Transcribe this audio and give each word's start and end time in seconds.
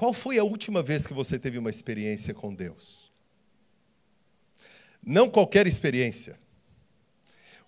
Qual 0.00 0.14
foi 0.14 0.38
a 0.38 0.44
última 0.44 0.82
vez 0.82 1.06
que 1.06 1.12
você 1.12 1.38
teve 1.38 1.58
uma 1.58 1.68
experiência 1.68 2.32
com 2.32 2.54
Deus? 2.54 3.12
Não 5.02 5.28
qualquer 5.28 5.66
experiência. 5.66 6.40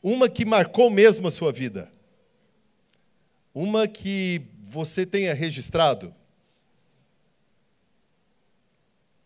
Uma 0.03 0.31
que 0.31 0.47
marcou 0.47 0.89
mesmo 0.89 1.29
a 1.29 1.31
sua 1.31 1.53
vida. 1.53 1.93
Uma 3.53 3.87
que 3.87 4.41
você 4.63 5.05
tenha 5.05 5.35
registrado. 5.35 6.15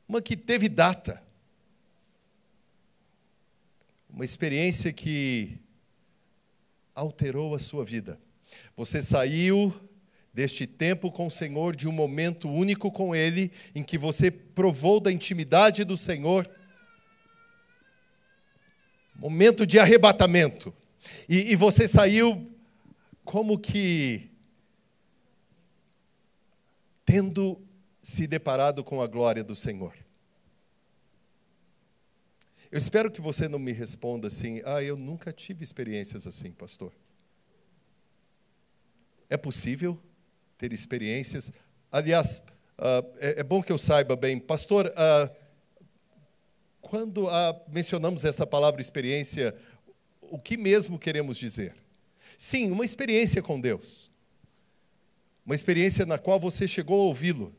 Uma 0.08 0.20
que 0.20 0.36
teve 0.36 0.68
data. 0.68 1.22
Uma 4.10 4.24
experiência 4.24 4.92
que 4.92 5.56
alterou 6.92 7.54
a 7.54 7.60
sua 7.60 7.84
vida. 7.84 8.20
Você 8.76 9.00
saiu 9.00 9.72
deste 10.36 10.66
tempo 10.66 11.10
com 11.10 11.28
o 11.28 11.30
Senhor, 11.30 11.74
de 11.74 11.88
um 11.88 11.92
momento 11.92 12.46
único 12.46 12.92
com 12.92 13.16
Ele, 13.16 13.50
em 13.74 13.82
que 13.82 13.96
você 13.96 14.30
provou 14.30 15.00
da 15.00 15.10
intimidade 15.10 15.82
do 15.82 15.96
Senhor. 15.96 16.46
Momento 19.14 19.66
de 19.66 19.78
arrebatamento. 19.78 20.74
E, 21.26 21.52
e 21.52 21.56
você 21.56 21.88
saiu 21.88 22.54
como 23.24 23.58
que 23.58 24.30
tendo 27.06 27.58
se 28.02 28.26
deparado 28.26 28.84
com 28.84 29.00
a 29.00 29.06
glória 29.06 29.42
do 29.42 29.56
Senhor. 29.56 29.96
Eu 32.70 32.76
espero 32.76 33.10
que 33.10 33.22
você 33.22 33.48
não 33.48 33.58
me 33.58 33.72
responda 33.72 34.28
assim, 34.28 34.60
ah, 34.66 34.82
eu 34.82 34.98
nunca 34.98 35.32
tive 35.32 35.64
experiências 35.64 36.26
assim, 36.26 36.52
pastor. 36.52 36.92
É 39.30 39.38
possível 39.38 39.98
ter 40.58 40.72
experiências. 40.72 41.52
Aliás, 41.90 42.42
uh, 42.78 43.16
é, 43.18 43.40
é, 43.40 43.42
bom 43.42 43.62
que 43.62 43.72
eu 43.72 43.78
saiba 43.78 44.16
bem, 44.16 44.38
pastor, 44.38 44.86
uh, 44.86 45.36
quando 46.80 47.26
uh, 47.26 47.30
mencionamos 47.68 48.24
esta 48.24 48.46
palavra 48.46 48.80
experiência, 48.80 49.54
o 50.20 50.38
que 50.38 50.56
mesmo 50.56 50.98
queremos 50.98 51.36
dizer? 51.36 51.74
Sim, 52.36 52.70
uma 52.70 52.84
experiência 52.84 53.42
com 53.42 53.60
Deus. 53.60 54.10
Uma 55.44 55.54
experiência 55.54 56.04
na 56.04 56.18
qual 56.18 56.40
você 56.40 56.66
chegou 56.66 57.00
a 57.00 57.04
ouvi-lo. 57.04 57.54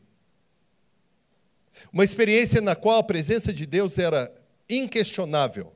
Uma 1.92 2.04
experiência 2.04 2.62
na 2.62 2.76
qual 2.76 3.00
a 3.00 3.04
presença 3.04 3.54
de 3.54 3.66
Deus 3.66 3.98
era 3.98 4.32
inquestionável 4.70 5.74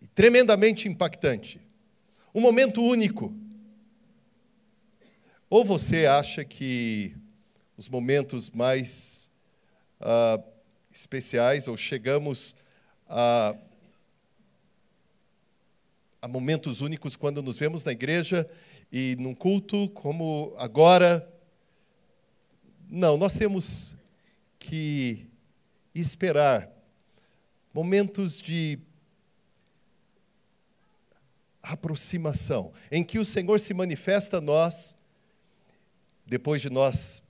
e 0.00 0.06
tremendamente 0.06 0.88
impactante. 0.88 1.60
Um 2.34 2.40
momento 2.40 2.82
único. 2.82 3.34
Ou 5.50 5.64
você 5.64 6.04
acha 6.04 6.44
que 6.44 7.16
os 7.74 7.88
momentos 7.88 8.50
mais 8.50 9.30
uh, 10.00 10.42
especiais, 10.90 11.66
ou 11.66 11.76
chegamos 11.76 12.56
a, 13.08 13.56
a 16.20 16.28
momentos 16.28 16.82
únicos 16.82 17.16
quando 17.16 17.42
nos 17.42 17.56
vemos 17.58 17.82
na 17.82 17.92
igreja 17.92 18.48
e 18.92 19.16
num 19.18 19.34
culto 19.34 19.88
como 19.90 20.52
agora. 20.58 21.26
Não, 22.86 23.16
nós 23.16 23.34
temos 23.34 23.94
que 24.58 25.26
esperar 25.94 26.70
momentos 27.72 28.42
de 28.42 28.78
aproximação, 31.62 32.70
em 32.90 33.02
que 33.02 33.18
o 33.18 33.24
Senhor 33.24 33.58
se 33.58 33.72
manifesta 33.72 34.38
a 34.38 34.40
nós, 34.42 34.98
depois 36.28 36.60
de 36.60 36.68
nós 36.70 37.22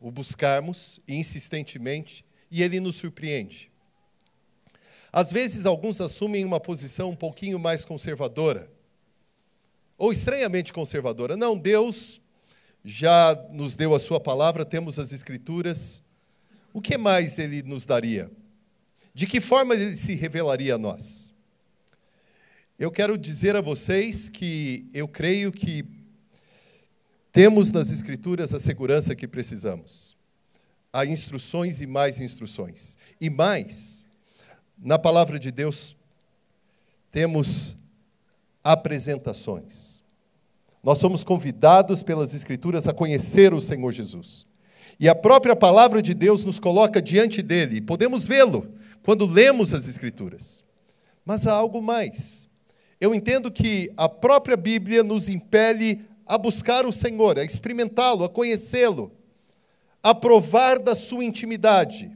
o 0.00 0.10
buscarmos 0.10 1.00
insistentemente, 1.06 2.24
e 2.50 2.62
ele 2.62 2.80
nos 2.80 2.96
surpreende. 2.96 3.70
Às 5.12 5.30
vezes, 5.30 5.66
alguns 5.66 6.00
assumem 6.00 6.44
uma 6.44 6.58
posição 6.58 7.10
um 7.10 7.16
pouquinho 7.16 7.58
mais 7.58 7.84
conservadora, 7.84 8.70
ou 9.98 10.12
estranhamente 10.12 10.72
conservadora. 10.72 11.36
Não, 11.36 11.58
Deus 11.58 12.20
já 12.84 13.34
nos 13.50 13.76
deu 13.76 13.94
a 13.94 13.98
Sua 13.98 14.20
palavra, 14.20 14.64
temos 14.64 14.98
as 14.98 15.12
Escrituras, 15.12 16.04
o 16.72 16.80
que 16.80 16.96
mais 16.96 17.38
ele 17.38 17.62
nos 17.62 17.84
daria? 17.84 18.30
De 19.12 19.26
que 19.26 19.40
forma 19.40 19.74
ele 19.74 19.96
se 19.96 20.14
revelaria 20.14 20.76
a 20.76 20.78
nós? 20.78 21.32
Eu 22.78 22.92
quero 22.92 23.18
dizer 23.18 23.56
a 23.56 23.60
vocês 23.60 24.28
que 24.28 24.88
eu 24.94 25.08
creio 25.08 25.50
que 25.50 25.97
temos 27.38 27.70
nas 27.70 27.92
Escrituras 27.92 28.52
a 28.52 28.58
segurança 28.58 29.14
que 29.14 29.28
precisamos. 29.28 30.16
Há 30.92 31.06
instruções 31.06 31.80
e 31.80 31.86
mais 31.86 32.20
instruções. 32.20 32.98
E 33.20 33.30
mais, 33.30 34.06
na 34.76 34.98
palavra 34.98 35.38
de 35.38 35.52
Deus, 35.52 35.98
temos 37.12 37.76
apresentações. 38.64 40.02
Nós 40.82 40.98
somos 40.98 41.22
convidados 41.22 42.02
pelas 42.02 42.34
Escrituras 42.34 42.88
a 42.88 42.92
conhecer 42.92 43.54
o 43.54 43.60
Senhor 43.60 43.92
Jesus. 43.92 44.44
E 44.98 45.08
a 45.08 45.14
própria 45.14 45.54
palavra 45.54 46.02
de 46.02 46.14
Deus 46.14 46.44
nos 46.44 46.58
coloca 46.58 47.00
diante 47.00 47.40
dele. 47.40 47.80
Podemos 47.80 48.26
vê-lo 48.26 48.66
quando 49.04 49.24
lemos 49.24 49.72
as 49.72 49.86
Escrituras. 49.86 50.64
Mas 51.24 51.46
há 51.46 51.52
algo 51.52 51.80
mais. 51.80 52.48
Eu 53.00 53.14
entendo 53.14 53.48
que 53.48 53.92
a 53.96 54.08
própria 54.08 54.56
Bíblia 54.56 55.04
nos 55.04 55.28
impele 55.28 56.04
a 56.28 56.36
buscar 56.36 56.84
o 56.84 56.92
Senhor, 56.92 57.38
a 57.38 57.44
experimentá-lo, 57.44 58.22
a 58.22 58.28
conhecê-lo, 58.28 59.10
a 60.02 60.14
provar 60.14 60.78
da 60.78 60.94
sua 60.94 61.24
intimidade, 61.24 62.14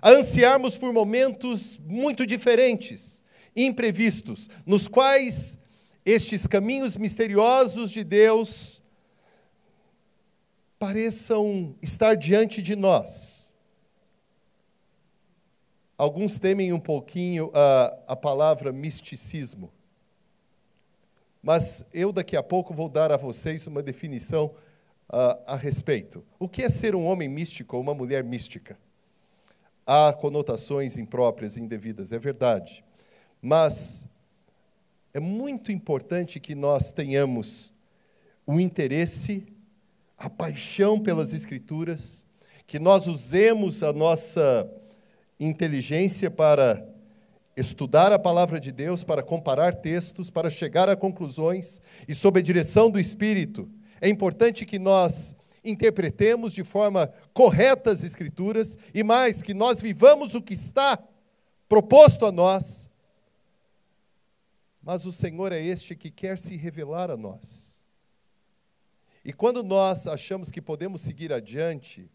a 0.00 0.10
ansiarmos 0.10 0.78
por 0.78 0.92
momentos 0.92 1.78
muito 1.84 2.24
diferentes, 2.24 3.24
imprevistos, 3.56 4.48
nos 4.64 4.86
quais 4.86 5.58
estes 6.06 6.46
caminhos 6.46 6.96
misteriosos 6.96 7.90
de 7.90 8.04
Deus 8.04 8.80
pareçam 10.78 11.74
estar 11.82 12.14
diante 12.14 12.62
de 12.62 12.76
nós. 12.76 13.52
Alguns 15.98 16.38
temem 16.38 16.72
um 16.72 16.78
pouquinho 16.78 17.50
a, 17.52 18.02
a 18.12 18.16
palavra 18.16 18.72
misticismo, 18.72 19.72
mas 21.42 21.86
eu 21.92 22.12
daqui 22.12 22.36
a 22.36 22.42
pouco 22.42 22.74
vou 22.74 22.88
dar 22.88 23.12
a 23.12 23.16
vocês 23.16 23.66
uma 23.66 23.82
definição 23.82 24.54
a 25.46 25.56
respeito. 25.56 26.24
O 26.38 26.48
que 26.48 26.62
é 26.62 26.68
ser 26.68 26.94
um 26.94 27.06
homem 27.06 27.28
místico 27.28 27.76
ou 27.76 27.82
uma 27.82 27.94
mulher 27.94 28.22
mística? 28.22 28.78
Há 29.86 30.12
conotações 30.12 30.98
impróprias 30.98 31.56
e 31.56 31.60
indevidas, 31.60 32.12
é 32.12 32.18
verdade. 32.18 32.84
Mas 33.40 34.06
é 35.14 35.20
muito 35.20 35.72
importante 35.72 36.38
que 36.38 36.54
nós 36.54 36.92
tenhamos 36.92 37.72
o 38.46 38.60
interesse 38.60 39.46
a 40.16 40.28
paixão 40.28 40.98
pelas 40.98 41.32
Escrituras, 41.32 42.24
que 42.66 42.78
nós 42.78 43.06
usemos 43.06 43.82
a 43.82 43.92
nossa 43.92 44.70
inteligência 45.38 46.30
para 46.30 46.86
estudar 47.60 48.12
a 48.12 48.18
palavra 48.18 48.60
de 48.60 48.70
Deus, 48.70 49.02
para 49.02 49.22
comparar 49.22 49.74
textos, 49.74 50.30
para 50.30 50.48
chegar 50.48 50.88
a 50.88 50.96
conclusões 50.96 51.82
e 52.06 52.14
sob 52.14 52.38
a 52.38 52.42
direção 52.42 52.88
do 52.88 53.00
Espírito. 53.00 53.68
É 54.00 54.08
importante 54.08 54.64
que 54.64 54.78
nós 54.78 55.34
interpretemos 55.64 56.52
de 56.52 56.62
forma 56.62 57.12
correta 57.34 57.90
as 57.90 58.04
Escrituras 58.04 58.78
e 58.94 59.02
mais, 59.02 59.42
que 59.42 59.52
nós 59.52 59.82
vivamos 59.82 60.36
o 60.36 60.42
que 60.42 60.54
está 60.54 60.96
proposto 61.68 62.26
a 62.26 62.30
nós. 62.30 62.88
Mas 64.80 65.04
o 65.04 65.10
Senhor 65.10 65.52
é 65.52 65.60
este 65.60 65.96
que 65.96 66.12
quer 66.12 66.38
se 66.38 66.56
revelar 66.56 67.10
a 67.10 67.16
nós. 67.16 67.84
E 69.24 69.32
quando 69.32 69.64
nós 69.64 70.06
achamos 70.06 70.48
que 70.50 70.62
podemos 70.62 71.00
seguir 71.00 71.32
adiante 71.32 72.08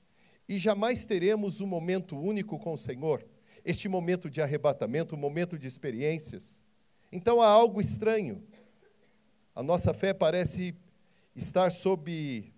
e 0.47 0.57
jamais 0.57 1.05
teremos 1.05 1.59
um 1.59 1.67
momento 1.67 2.17
único 2.17 2.57
com 2.57 2.73
o 2.73 2.77
Senhor, 2.77 3.23
este 3.63 3.87
momento 3.87 4.29
de 4.29 4.41
arrebatamento, 4.41 5.15
um 5.15 5.19
momento 5.19 5.57
de 5.57 5.67
experiências, 5.67 6.61
então 7.11 7.41
há 7.41 7.47
algo 7.47 7.79
estranho. 7.79 8.43
A 9.55 9.61
nossa 9.61 9.93
fé 9.93 10.13
parece 10.13 10.75
estar 11.35 11.71
sob 11.71 12.51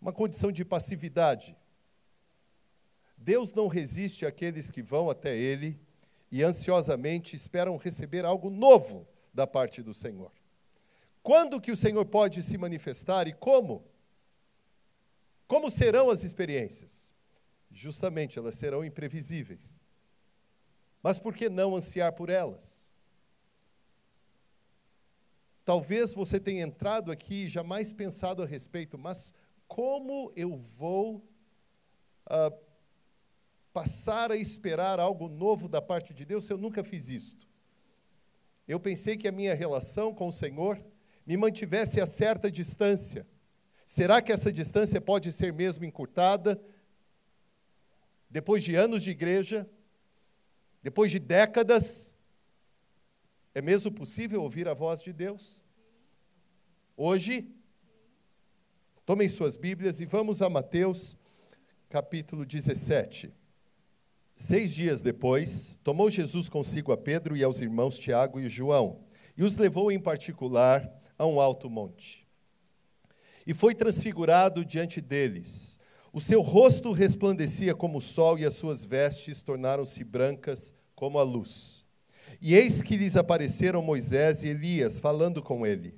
uma 0.00 0.12
condição 0.12 0.52
de 0.52 0.64
passividade. 0.64 1.56
Deus 3.16 3.52
não 3.54 3.68
resiste 3.68 4.26
àqueles 4.26 4.70
que 4.70 4.82
vão 4.82 5.10
até 5.10 5.36
Ele 5.36 5.80
e 6.30 6.42
ansiosamente 6.42 7.36
esperam 7.36 7.76
receber 7.76 8.24
algo 8.24 8.50
novo 8.50 9.06
da 9.34 9.46
parte 9.46 9.82
do 9.82 9.92
Senhor. 9.92 10.32
Quando 11.22 11.60
que 11.60 11.70
o 11.70 11.76
Senhor 11.76 12.04
pode 12.06 12.42
se 12.42 12.58
manifestar 12.58 13.28
e 13.28 13.32
como? 13.32 13.84
Como 15.46 15.70
serão 15.70 16.10
as 16.10 16.24
experiências? 16.24 17.11
Justamente, 17.72 18.38
elas 18.38 18.54
serão 18.54 18.84
imprevisíveis. 18.84 19.80
Mas 21.02 21.18
por 21.18 21.34
que 21.34 21.48
não 21.48 21.74
ansiar 21.74 22.12
por 22.12 22.30
elas? 22.30 22.92
talvez 25.64 26.12
você 26.12 26.40
tenha 26.40 26.62
entrado 26.62 27.10
aqui 27.10 27.44
e 27.44 27.48
jamais 27.48 27.92
pensado 27.92 28.42
a 28.42 28.46
respeito, 28.46 28.98
mas 28.98 29.32
como 29.66 30.32
eu 30.36 30.56
vou 30.56 31.26
ah, 32.26 32.52
passar 33.72 34.30
a 34.30 34.36
esperar 34.36 35.00
algo 35.00 35.28
novo 35.28 35.68
da 35.68 35.80
parte 35.80 36.12
de 36.12 36.24
Deus 36.24 36.44
se 36.44 36.52
eu 36.52 36.58
nunca 36.58 36.82
fiz 36.84 37.08
isto? 37.08 37.46
Eu 38.66 38.78
pensei 38.78 39.16
que 39.16 39.28
a 39.28 39.32
minha 39.32 39.54
relação 39.54 40.14
com 40.14 40.28
o 40.28 40.32
Senhor 40.32 40.78
me 41.26 41.36
mantivesse 41.36 42.00
a 42.00 42.06
certa 42.06 42.50
distância. 42.50 43.26
Será 43.84 44.20
que 44.20 44.32
essa 44.32 44.52
distância 44.52 45.00
pode 45.00 45.32
ser 45.32 45.52
mesmo 45.52 45.84
encurtada? 45.84 46.60
Depois 48.32 48.64
de 48.64 48.74
anos 48.74 49.02
de 49.02 49.10
igreja, 49.10 49.68
depois 50.82 51.12
de 51.12 51.18
décadas, 51.18 52.14
é 53.54 53.60
mesmo 53.60 53.92
possível 53.92 54.42
ouvir 54.42 54.66
a 54.66 54.72
voz 54.72 55.02
de 55.02 55.12
Deus? 55.12 55.62
Hoje, 56.96 57.54
tomem 59.04 59.28
suas 59.28 59.58
Bíblias 59.58 60.00
e 60.00 60.06
vamos 60.06 60.40
a 60.40 60.48
Mateus, 60.48 61.14
capítulo 61.90 62.46
17. 62.46 63.30
Seis 64.34 64.74
dias 64.74 65.02
depois, 65.02 65.78
tomou 65.84 66.10
Jesus 66.10 66.48
consigo 66.48 66.90
a 66.90 66.96
Pedro 66.96 67.36
e 67.36 67.44
aos 67.44 67.60
irmãos 67.60 67.98
Tiago 67.98 68.40
e 68.40 68.48
João, 68.48 69.04
e 69.36 69.44
os 69.44 69.58
levou 69.58 69.92
em 69.92 70.00
particular 70.00 70.90
a 71.18 71.26
um 71.26 71.38
alto 71.38 71.68
monte. 71.68 72.26
E 73.46 73.52
foi 73.52 73.74
transfigurado 73.74 74.64
diante 74.64 75.02
deles. 75.02 75.78
O 76.12 76.20
seu 76.20 76.42
rosto 76.42 76.92
resplandecia 76.92 77.74
como 77.74 77.98
o 77.98 78.02
sol, 78.02 78.38
e 78.38 78.44
as 78.44 78.54
suas 78.54 78.84
vestes 78.84 79.42
tornaram-se 79.42 80.04
brancas 80.04 80.72
como 80.94 81.18
a 81.18 81.22
luz. 81.22 81.86
E 82.40 82.54
eis 82.54 82.82
que 82.82 82.96
lhes 82.96 83.16
apareceram 83.16 83.82
Moisés 83.82 84.42
e 84.42 84.48
Elias, 84.48 84.98
falando 85.00 85.42
com 85.42 85.66
ele. 85.66 85.94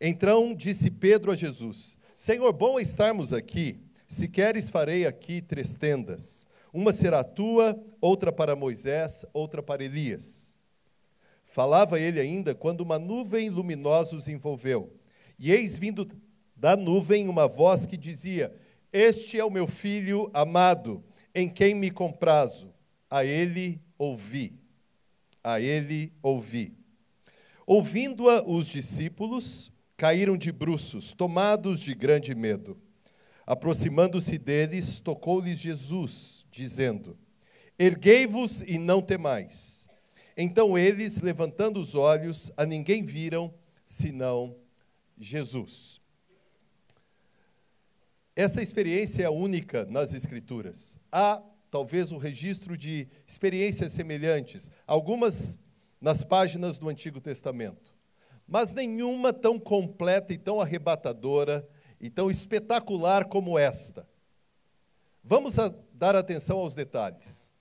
Então 0.00 0.54
disse 0.54 0.90
Pedro 0.90 1.32
a 1.32 1.36
Jesus: 1.36 1.98
Senhor, 2.14 2.52
bom 2.52 2.78
é 2.78 2.82
estarmos 2.82 3.32
aqui. 3.32 3.80
Se 4.06 4.28
queres, 4.28 4.70
farei 4.70 5.06
aqui 5.06 5.40
três 5.40 5.76
tendas 5.76 6.46
uma 6.72 6.92
será 6.92 7.24
tua, 7.24 7.78
outra 8.00 8.32
para 8.32 8.54
Moisés, 8.56 9.24
outra 9.32 9.62
para 9.62 9.84
Elias. 9.84 10.56
Falava 11.44 11.98
ele 11.98 12.20
ainda 12.20 12.54
quando 12.54 12.80
uma 12.82 12.98
nuvem 12.98 13.50
luminosa 13.50 14.14
os 14.14 14.28
envolveu. 14.28 14.92
E 15.38 15.50
eis 15.50 15.76
vindo 15.76 16.06
da 16.54 16.76
nuvem 16.76 17.28
uma 17.28 17.48
voz 17.48 17.86
que 17.86 17.96
dizia: 17.96 18.54
Este 18.92 19.38
é 19.38 19.44
o 19.44 19.50
meu 19.50 19.68
filho 19.68 20.28
amado, 20.34 21.02
em 21.32 21.48
quem 21.48 21.74
me 21.74 21.90
comprazo. 21.90 22.74
A 23.08 23.24
ele 23.24 23.80
ouvi. 23.96 24.58
A 25.42 25.60
ele 25.60 26.12
ouvi. 26.22 26.76
Ouvindo-a, 27.66 28.42
os 28.48 28.66
discípulos 28.66 29.72
caíram 29.96 30.36
de 30.36 30.50
bruços, 30.50 31.12
tomados 31.12 31.80
de 31.80 31.94
grande 31.94 32.34
medo. 32.34 32.76
Aproximando-se 33.46 34.38
deles, 34.38 34.98
tocou-lhes 34.98 35.60
Jesus 35.60 36.46
dizendo: 36.50 37.16
Erguei-vos 37.78 38.62
e 38.62 38.76
não 38.76 39.00
temais. 39.00 39.88
Então 40.36 40.76
eles, 40.76 41.20
levantando 41.20 41.78
os 41.78 41.94
olhos, 41.94 42.50
a 42.56 42.66
ninguém 42.66 43.04
viram 43.04 43.52
senão 43.84 44.56
Jesus. 45.18 45.99
Essa 48.40 48.62
experiência 48.62 49.24
é 49.24 49.28
única 49.28 49.84
nas 49.90 50.14
Escrituras. 50.14 50.96
Há 51.12 51.42
talvez 51.70 52.10
um 52.10 52.16
registro 52.16 52.74
de 52.74 53.06
experiências 53.26 53.92
semelhantes, 53.92 54.70
algumas 54.86 55.58
nas 56.00 56.24
páginas 56.24 56.78
do 56.78 56.88
Antigo 56.88 57.20
Testamento, 57.20 57.94
mas 58.48 58.72
nenhuma 58.72 59.30
tão 59.30 59.58
completa 59.58 60.32
e 60.32 60.38
tão 60.38 60.58
arrebatadora 60.58 61.68
e 62.00 62.08
tão 62.08 62.30
espetacular 62.30 63.26
como 63.26 63.58
esta. 63.58 64.08
Vamos 65.22 65.56
dar 65.92 66.16
atenção 66.16 66.60
aos 66.60 66.74
detalhes. 66.74 67.52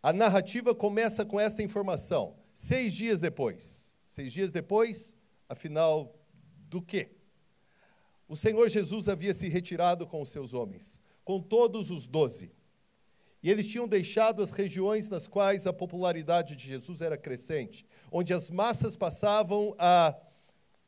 A 0.00 0.12
narrativa 0.12 0.76
começa 0.76 1.24
com 1.24 1.40
esta 1.40 1.60
informação, 1.60 2.36
seis 2.54 2.92
dias 2.92 3.20
depois. 3.20 3.96
Seis 4.06 4.32
dias 4.32 4.52
depois, 4.52 5.16
afinal, 5.48 6.14
do 6.68 6.80
quê? 6.80 7.17
O 8.28 8.36
Senhor 8.36 8.68
Jesus 8.68 9.08
havia 9.08 9.32
se 9.32 9.48
retirado 9.48 10.06
com 10.06 10.20
os 10.20 10.28
seus 10.28 10.52
homens, 10.52 11.00
com 11.24 11.40
todos 11.40 11.90
os 11.90 12.06
doze. 12.06 12.52
E 13.42 13.50
eles 13.50 13.66
tinham 13.66 13.88
deixado 13.88 14.42
as 14.42 14.50
regiões 14.50 15.08
nas 15.08 15.26
quais 15.26 15.66
a 15.66 15.72
popularidade 15.72 16.54
de 16.54 16.66
Jesus 16.66 17.00
era 17.00 17.16
crescente, 17.16 17.86
onde 18.12 18.34
as 18.34 18.50
massas 18.50 18.96
passavam 18.96 19.74
a, 19.78 20.14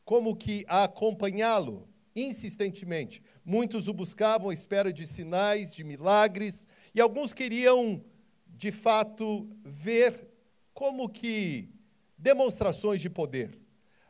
como 0.05 0.37
que, 0.37 0.65
a 0.69 0.85
acompanhá-lo 0.85 1.89
insistentemente. 2.15 3.23
Muitos 3.45 3.89
o 3.89 3.95
buscavam 3.95 4.51
à 4.51 4.55
espera 4.55 4.93
de 4.93 5.07
sinais, 5.07 5.75
de 5.75 5.83
milagres, 5.83 6.67
e 6.95 7.01
alguns 7.01 7.33
queriam, 7.33 8.05
de 8.49 8.71
fato, 8.71 9.49
ver 9.65 10.29
como 10.75 11.09
que 11.09 11.73
demonstrações 12.19 13.01
de 13.01 13.09
poder. 13.09 13.59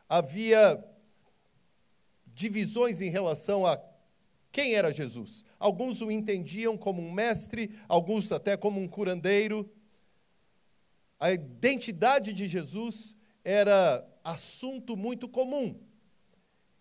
Havia 0.09 0.83
divisões 2.33 3.01
em 3.01 3.09
relação 3.09 3.65
a 3.65 3.81
quem 4.51 4.75
era 4.75 4.93
Jesus. 4.93 5.45
Alguns 5.57 6.01
o 6.01 6.11
entendiam 6.11 6.77
como 6.77 7.01
um 7.01 7.11
mestre, 7.11 7.73
alguns 7.87 8.31
até 8.31 8.57
como 8.57 8.79
um 8.79 8.87
curandeiro. 8.87 9.69
A 11.19 11.31
identidade 11.31 12.33
de 12.33 12.47
Jesus 12.47 13.15
era 13.43 14.07
assunto 14.23 14.97
muito 14.97 15.29
comum. 15.29 15.79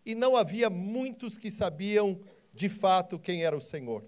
E 0.04 0.14
não 0.14 0.36
havia 0.36 0.68
muitos 0.68 1.38
que 1.38 1.50
sabiam 1.50 2.20
de 2.52 2.68
fato 2.68 3.18
quem 3.18 3.44
era 3.44 3.56
o 3.56 3.60
Senhor. 3.60 4.04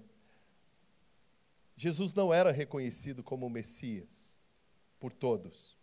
Jesus 1.76 2.12
não 2.14 2.32
era 2.32 2.50
reconhecido 2.50 3.22
como 3.22 3.48
Messias 3.48 4.38
por 4.98 5.12
todos. 5.12 5.76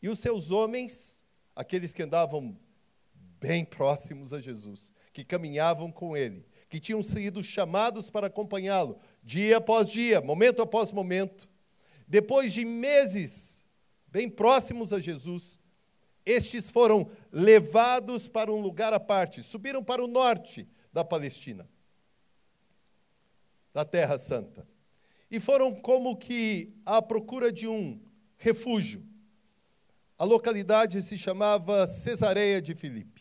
E 0.00 0.08
os 0.08 0.18
seus 0.18 0.50
homens, 0.50 1.24
aqueles 1.54 1.92
que 1.92 2.02
andavam 2.02 2.56
bem 3.40 3.64
próximos 3.64 4.32
a 4.32 4.40
Jesus, 4.40 4.92
que 5.18 5.24
caminhavam 5.24 5.90
com 5.90 6.16
ele, 6.16 6.46
que 6.68 6.78
tinham 6.78 7.02
sido 7.02 7.42
chamados 7.42 8.08
para 8.08 8.28
acompanhá-lo, 8.28 8.96
dia 9.20 9.56
após 9.56 9.88
dia, 9.88 10.20
momento 10.20 10.62
após 10.62 10.92
momento, 10.92 11.48
depois 12.06 12.52
de 12.52 12.64
meses 12.64 13.66
bem 14.06 14.30
próximos 14.30 14.92
a 14.92 15.00
Jesus, 15.00 15.58
estes 16.24 16.70
foram 16.70 17.10
levados 17.32 18.28
para 18.28 18.52
um 18.52 18.60
lugar 18.60 18.92
à 18.92 19.00
parte, 19.00 19.42
subiram 19.42 19.82
para 19.82 20.04
o 20.04 20.06
norte 20.06 20.68
da 20.92 21.04
Palestina 21.04 21.68
da 23.74 23.84
Terra 23.84 24.16
Santa. 24.18 24.66
E 25.28 25.40
foram 25.40 25.74
como 25.74 26.16
que 26.16 26.76
à 26.86 27.02
procura 27.02 27.50
de 27.50 27.66
um 27.66 28.00
refúgio. 28.36 29.04
A 30.16 30.24
localidade 30.24 31.02
se 31.02 31.18
chamava 31.18 31.88
Cesareia 31.88 32.62
de 32.62 32.74
Filipe. 32.74 33.17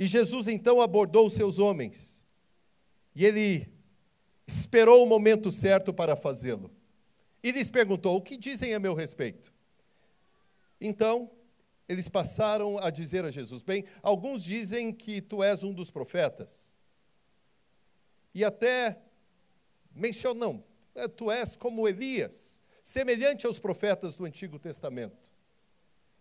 E 0.00 0.06
Jesus 0.06 0.48
então 0.48 0.80
abordou 0.80 1.26
os 1.26 1.34
seus 1.34 1.58
homens. 1.58 2.24
E 3.14 3.26
ele 3.26 3.70
esperou 4.46 5.04
o 5.04 5.06
momento 5.06 5.52
certo 5.52 5.92
para 5.92 6.16
fazê-lo. 6.16 6.70
E 7.42 7.52
lhes 7.52 7.68
perguntou: 7.68 8.16
O 8.16 8.22
que 8.22 8.38
dizem 8.38 8.72
a 8.72 8.80
meu 8.80 8.94
respeito? 8.94 9.52
Então, 10.80 11.30
eles 11.86 12.08
passaram 12.08 12.78
a 12.78 12.88
dizer 12.88 13.26
a 13.26 13.30
Jesus: 13.30 13.60
Bem, 13.60 13.84
alguns 14.02 14.42
dizem 14.42 14.90
que 14.90 15.20
tu 15.20 15.42
és 15.42 15.62
um 15.62 15.70
dos 15.72 15.90
profetas. 15.90 16.78
E 18.34 18.42
até 18.42 18.98
mencionam, 19.94 20.64
é, 20.94 21.08
tu 21.08 21.30
és 21.30 21.56
como 21.56 21.86
Elias, 21.86 22.62
semelhante 22.80 23.44
aos 23.44 23.58
profetas 23.58 24.16
do 24.16 24.24
Antigo 24.24 24.58
Testamento. 24.58 25.30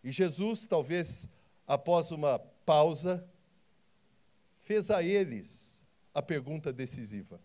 E 0.04 0.12
Jesus, 0.12 0.66
talvez 0.66 1.30
após 1.66 2.12
uma 2.12 2.40
pausa, 2.66 3.29
fez 4.70 4.92
a 4.92 5.02
eles 5.02 5.84
a 6.14 6.22
pergunta 6.22 6.72
decisiva. 6.72 7.42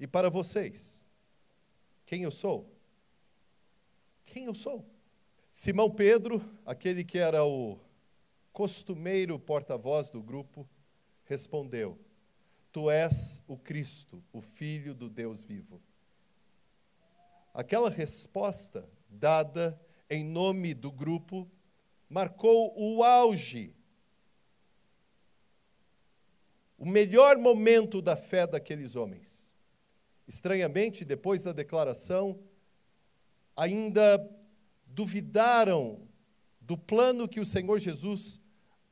E 0.00 0.08
para 0.08 0.28
vocês, 0.28 1.04
quem 2.04 2.24
eu 2.24 2.32
sou? 2.32 2.68
Quem 4.24 4.46
eu 4.46 4.56
sou? 4.56 4.84
Simão 5.52 5.88
Pedro, 5.88 6.44
aquele 6.66 7.04
que 7.04 7.16
era 7.16 7.44
o 7.44 7.78
costumeiro 8.52 9.38
porta-voz 9.38 10.10
do 10.10 10.20
grupo, 10.20 10.68
respondeu: 11.26 11.96
Tu 12.72 12.90
és 12.90 13.44
o 13.46 13.56
Cristo, 13.56 14.20
o 14.32 14.40
Filho 14.40 14.92
do 14.92 15.08
Deus 15.08 15.44
vivo. 15.44 15.80
Aquela 17.54 17.88
resposta 17.88 18.84
dada 19.08 19.80
em 20.10 20.24
nome 20.24 20.74
do 20.74 20.90
grupo 20.90 21.48
marcou 22.08 22.74
o 22.76 23.04
auge, 23.04 23.77
o 26.78 26.86
melhor 26.86 27.36
momento 27.36 28.00
da 28.00 28.16
fé 28.16 28.46
daqueles 28.46 28.94
homens. 28.94 29.52
Estranhamente, 30.26 31.04
depois 31.04 31.42
da 31.42 31.52
declaração, 31.52 32.38
ainda 33.56 34.00
duvidaram 34.86 36.06
do 36.60 36.78
plano 36.78 37.28
que 37.28 37.40
o 37.40 37.44
Senhor 37.44 37.78
Jesus 37.80 38.40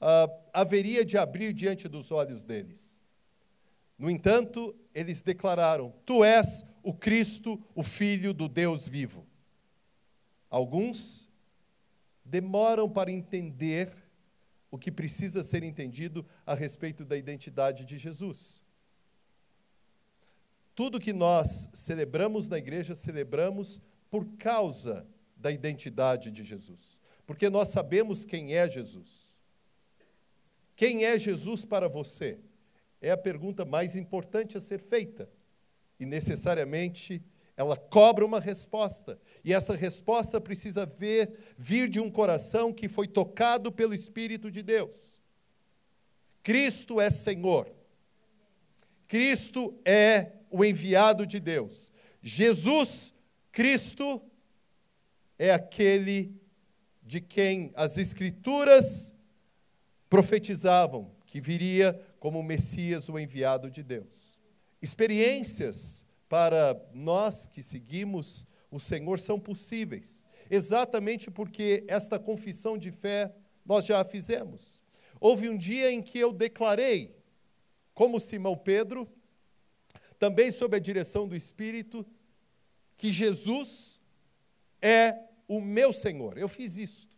ah, 0.00 0.28
haveria 0.52 1.04
de 1.04 1.16
abrir 1.16 1.52
diante 1.52 1.88
dos 1.88 2.10
olhos 2.10 2.42
deles. 2.42 3.00
No 3.96 4.10
entanto, 4.10 4.74
eles 4.94 5.22
declararam: 5.22 5.94
Tu 6.04 6.24
és 6.24 6.66
o 6.82 6.92
Cristo, 6.92 7.62
o 7.74 7.82
Filho 7.82 8.34
do 8.34 8.48
Deus 8.48 8.88
vivo. 8.88 9.26
Alguns 10.50 11.28
demoram 12.24 12.88
para 12.88 13.12
entender 13.12 13.92
o 14.70 14.78
que 14.78 14.90
precisa 14.90 15.42
ser 15.42 15.62
entendido 15.62 16.26
a 16.44 16.54
respeito 16.54 17.04
da 17.04 17.16
identidade 17.16 17.84
de 17.84 17.98
Jesus. 17.98 18.62
Tudo 20.74 21.00
que 21.00 21.12
nós 21.12 21.70
celebramos 21.72 22.48
na 22.48 22.58
igreja, 22.58 22.94
celebramos 22.94 23.80
por 24.10 24.26
causa 24.36 25.06
da 25.36 25.50
identidade 25.50 26.30
de 26.30 26.42
Jesus, 26.42 27.00
porque 27.26 27.48
nós 27.48 27.68
sabemos 27.68 28.24
quem 28.24 28.54
é 28.54 28.68
Jesus. 28.68 29.40
Quem 30.76 31.04
é 31.04 31.18
Jesus 31.18 31.64
para 31.64 31.88
você? 31.88 32.38
É 33.00 33.10
a 33.10 33.16
pergunta 33.16 33.64
mais 33.64 33.96
importante 33.96 34.58
a 34.58 34.60
ser 34.60 34.78
feita. 34.78 35.28
E 35.98 36.04
necessariamente 36.04 37.24
ela 37.56 37.76
cobra 37.76 38.24
uma 38.24 38.38
resposta. 38.38 39.18
E 39.42 39.52
essa 39.52 39.74
resposta 39.74 40.40
precisa 40.40 40.84
ver, 40.84 41.54
vir 41.56 41.88
de 41.88 41.98
um 41.98 42.10
coração 42.10 42.72
que 42.72 42.88
foi 42.88 43.06
tocado 43.06 43.72
pelo 43.72 43.94
Espírito 43.94 44.50
de 44.50 44.62
Deus. 44.62 45.20
Cristo 46.42 47.00
é 47.00 47.10
Senhor. 47.10 47.68
Cristo 49.08 49.74
é 49.84 50.32
o 50.50 50.64
enviado 50.64 51.26
de 51.26 51.40
Deus. 51.40 51.90
Jesus 52.22 53.14
Cristo 53.50 54.22
é 55.38 55.50
aquele 55.52 56.40
de 57.02 57.20
quem 57.20 57.72
as 57.74 57.96
Escrituras 57.96 59.14
profetizavam 60.10 61.10
que 61.26 61.40
viria 61.40 61.98
como 62.18 62.42
Messias, 62.42 63.08
o 63.08 63.18
enviado 63.18 63.70
de 63.70 63.82
Deus. 63.82 64.38
Experiências 64.80 66.05
para 66.28 66.88
nós 66.92 67.46
que 67.46 67.62
seguimos 67.62 68.46
o 68.70 68.80
Senhor 68.80 69.18
são 69.18 69.38
possíveis, 69.38 70.24
exatamente 70.50 71.30
porque 71.30 71.84
esta 71.88 72.18
confissão 72.18 72.76
de 72.76 72.90
fé 72.90 73.34
nós 73.64 73.84
já 73.84 74.00
a 74.00 74.04
fizemos. 74.04 74.82
Houve 75.20 75.48
um 75.48 75.56
dia 75.56 75.90
em 75.90 76.02
que 76.02 76.18
eu 76.18 76.32
declarei, 76.32 77.16
como 77.94 78.20
Simão 78.20 78.56
Pedro, 78.56 79.08
também 80.18 80.50
sob 80.50 80.76
a 80.76 80.80
direção 80.80 81.26
do 81.26 81.36
Espírito, 81.36 82.04
que 82.96 83.10
Jesus 83.10 84.00
é 84.80 85.14
o 85.48 85.60
meu 85.60 85.92
Senhor. 85.92 86.38
Eu 86.38 86.48
fiz 86.48 86.76
isto. 86.78 87.16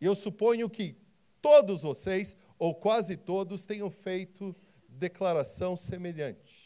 E 0.00 0.04
eu 0.04 0.14
suponho 0.14 0.68
que 0.68 0.96
todos 1.40 1.82
vocês, 1.82 2.36
ou 2.58 2.74
quase 2.74 3.16
todos, 3.16 3.66
tenham 3.66 3.90
feito 3.90 4.54
declaração 4.88 5.76
semelhante. 5.76 6.63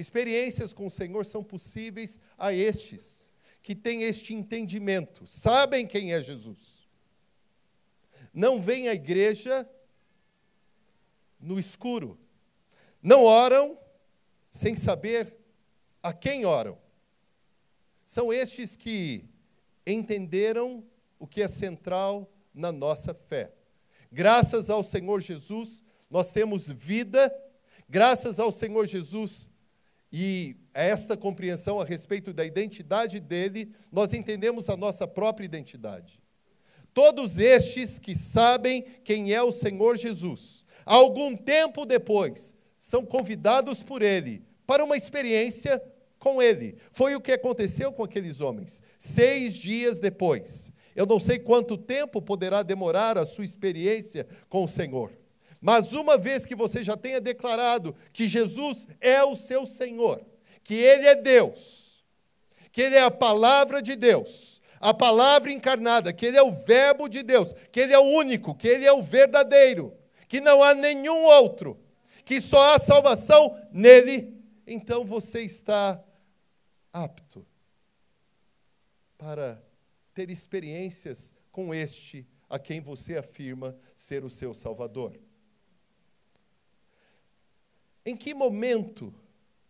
Experiências 0.00 0.72
com 0.72 0.86
o 0.86 0.90
Senhor 0.90 1.26
são 1.26 1.44
possíveis 1.44 2.18
a 2.38 2.54
estes 2.54 3.30
que 3.62 3.74
têm 3.74 4.02
este 4.04 4.32
entendimento, 4.32 5.26
sabem 5.26 5.86
quem 5.86 6.14
é 6.14 6.22
Jesus. 6.22 6.88
Não 8.32 8.62
vêm 8.62 8.88
à 8.88 8.94
igreja 8.94 9.68
no 11.38 11.60
escuro, 11.60 12.18
não 13.02 13.24
oram 13.24 13.78
sem 14.50 14.74
saber 14.74 15.36
a 16.02 16.14
quem 16.14 16.46
oram. 16.46 16.78
São 18.06 18.32
estes 18.32 18.76
que 18.76 19.28
entenderam 19.86 20.82
o 21.18 21.26
que 21.26 21.42
é 21.42 21.48
central 21.48 22.32
na 22.54 22.72
nossa 22.72 23.12
fé. 23.12 23.52
Graças 24.10 24.70
ao 24.70 24.82
Senhor 24.82 25.20
Jesus, 25.20 25.84
nós 26.08 26.32
temos 26.32 26.70
vida, 26.70 27.30
graças 27.86 28.40
ao 28.40 28.50
Senhor 28.50 28.86
Jesus 28.86 29.49
e 30.12 30.56
esta 30.74 31.16
compreensão 31.16 31.80
a 31.80 31.84
respeito 31.84 32.32
da 32.32 32.44
identidade 32.44 33.20
dele, 33.20 33.72
nós 33.92 34.12
entendemos 34.12 34.68
a 34.68 34.76
nossa 34.76 35.06
própria 35.06 35.44
identidade. 35.44 36.20
Todos 36.92 37.38
estes 37.38 37.98
que 37.98 38.14
sabem 38.14 38.82
quem 39.04 39.32
é 39.32 39.42
o 39.42 39.52
Senhor 39.52 39.96
Jesus, 39.96 40.64
algum 40.84 41.36
tempo 41.36 41.86
depois, 41.86 42.54
são 42.76 43.04
convidados 43.04 43.82
por 43.82 44.02
ele 44.02 44.42
para 44.66 44.84
uma 44.84 44.96
experiência 44.96 45.80
com 46.18 46.42
ele. 46.42 46.76
Foi 46.92 47.14
o 47.14 47.20
que 47.20 47.32
aconteceu 47.32 47.92
com 47.92 48.02
aqueles 48.02 48.40
homens. 48.40 48.82
Seis 48.98 49.54
dias 49.54 50.00
depois. 50.00 50.72
Eu 50.94 51.06
não 51.06 51.20
sei 51.20 51.38
quanto 51.38 51.76
tempo 51.76 52.20
poderá 52.20 52.62
demorar 52.62 53.16
a 53.16 53.24
sua 53.24 53.44
experiência 53.44 54.26
com 54.48 54.64
o 54.64 54.68
Senhor. 54.68 55.19
Mas 55.60 55.92
uma 55.92 56.16
vez 56.16 56.46
que 56.46 56.54
você 56.54 56.82
já 56.82 56.96
tenha 56.96 57.20
declarado 57.20 57.94
que 58.12 58.26
Jesus 58.26 58.88
é 59.00 59.22
o 59.22 59.36
seu 59.36 59.66
Senhor, 59.66 60.24
que 60.64 60.74
Ele 60.74 61.06
é 61.06 61.14
Deus, 61.14 62.02
que 62.72 62.80
Ele 62.80 62.96
é 62.96 63.02
a 63.02 63.10
palavra 63.10 63.82
de 63.82 63.94
Deus, 63.94 64.62
a 64.80 64.94
palavra 64.94 65.52
encarnada, 65.52 66.12
que 66.12 66.24
Ele 66.24 66.38
é 66.38 66.42
o 66.42 66.52
Verbo 66.52 67.08
de 67.08 67.22
Deus, 67.22 67.52
que 67.70 67.80
Ele 67.80 67.92
é 67.92 67.98
o 67.98 68.16
único, 68.16 68.54
que 68.54 68.66
Ele 68.66 68.86
é 68.86 68.92
o 68.92 69.02
verdadeiro, 69.02 69.94
que 70.26 70.40
não 70.40 70.62
há 70.62 70.72
nenhum 70.72 71.24
outro, 71.24 71.78
que 72.24 72.40
só 72.40 72.74
há 72.74 72.78
salvação 72.78 73.60
nele, 73.70 74.42
então 74.66 75.04
você 75.04 75.42
está 75.42 76.02
apto 76.92 77.46
para 79.18 79.62
ter 80.14 80.30
experiências 80.30 81.34
com 81.52 81.74
este 81.74 82.26
a 82.48 82.58
quem 82.58 82.80
você 82.80 83.18
afirma 83.18 83.76
ser 83.94 84.24
o 84.24 84.30
seu 84.30 84.54
Salvador. 84.54 85.18
Em 88.04 88.16
que 88.16 88.34
momento, 88.34 89.14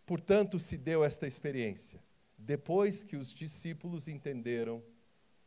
portanto, 0.06 0.58
se 0.58 0.76
deu 0.76 1.02
esta 1.04 1.26
experiência? 1.26 2.02
Depois 2.38 3.02
que 3.02 3.16
os 3.16 3.32
discípulos 3.34 4.08
entenderam 4.08 4.82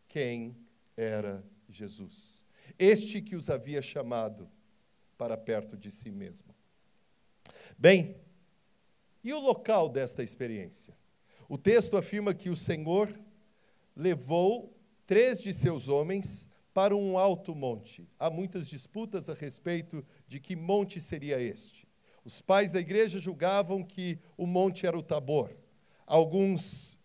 quem 0.07 0.55
era 0.95 1.43
Jesus. 1.67 2.45
Este 2.77 3.21
que 3.21 3.35
os 3.35 3.49
havia 3.49 3.81
chamado 3.81 4.49
para 5.17 5.37
perto 5.37 5.77
de 5.77 5.91
si 5.91 6.11
mesmo. 6.11 6.53
Bem, 7.77 8.15
e 9.23 9.31
o 9.33 9.39
local 9.39 9.89
desta 9.89 10.23
experiência? 10.23 10.95
O 11.47 11.57
texto 11.57 11.97
afirma 11.97 12.33
que 12.33 12.49
o 12.49 12.55
Senhor 12.55 13.13
levou 13.95 14.75
três 15.05 15.41
de 15.41 15.53
seus 15.53 15.87
homens 15.87 16.49
para 16.73 16.95
um 16.95 17.17
alto 17.17 17.55
monte. 17.55 18.09
Há 18.17 18.29
muitas 18.29 18.67
disputas 18.67 19.29
a 19.29 19.33
respeito 19.33 20.05
de 20.27 20.39
que 20.39 20.55
monte 20.55 20.99
seria 20.99 21.39
este. 21.39 21.87
Os 22.25 22.41
pais 22.41 22.71
da 22.71 22.79
igreja 22.79 23.19
julgavam 23.19 23.83
que 23.83 24.17
o 24.37 24.47
monte 24.47 24.87
era 24.87 24.97
o 24.97 25.03
Tabor. 25.03 25.51
Alguns 26.05 26.97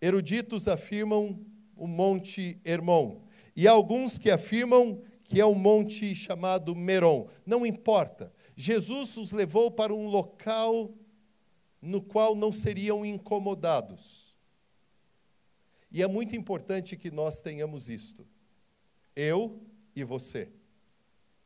eruditos 0.00 0.68
afirmam 0.68 1.38
o 1.76 1.86
monte 1.86 2.60
Hermon. 2.64 3.22
E 3.56 3.66
alguns 3.66 4.18
que 4.18 4.30
afirmam 4.30 5.02
que 5.24 5.40
é 5.40 5.44
o 5.44 5.54
monte 5.54 6.14
chamado 6.14 6.74
Meron. 6.74 7.28
Não 7.46 7.64
importa. 7.64 8.32
Jesus 8.56 9.16
os 9.16 9.30
levou 9.30 9.70
para 9.70 9.94
um 9.94 10.06
local 10.08 10.92
no 11.80 12.02
qual 12.02 12.34
não 12.34 12.52
seriam 12.52 13.04
incomodados. 13.04 14.36
E 15.90 16.02
é 16.02 16.06
muito 16.06 16.36
importante 16.36 16.96
que 16.96 17.10
nós 17.10 17.40
tenhamos 17.40 17.88
isto. 17.88 18.26
Eu 19.16 19.60
e 19.94 20.04
você. 20.04 20.50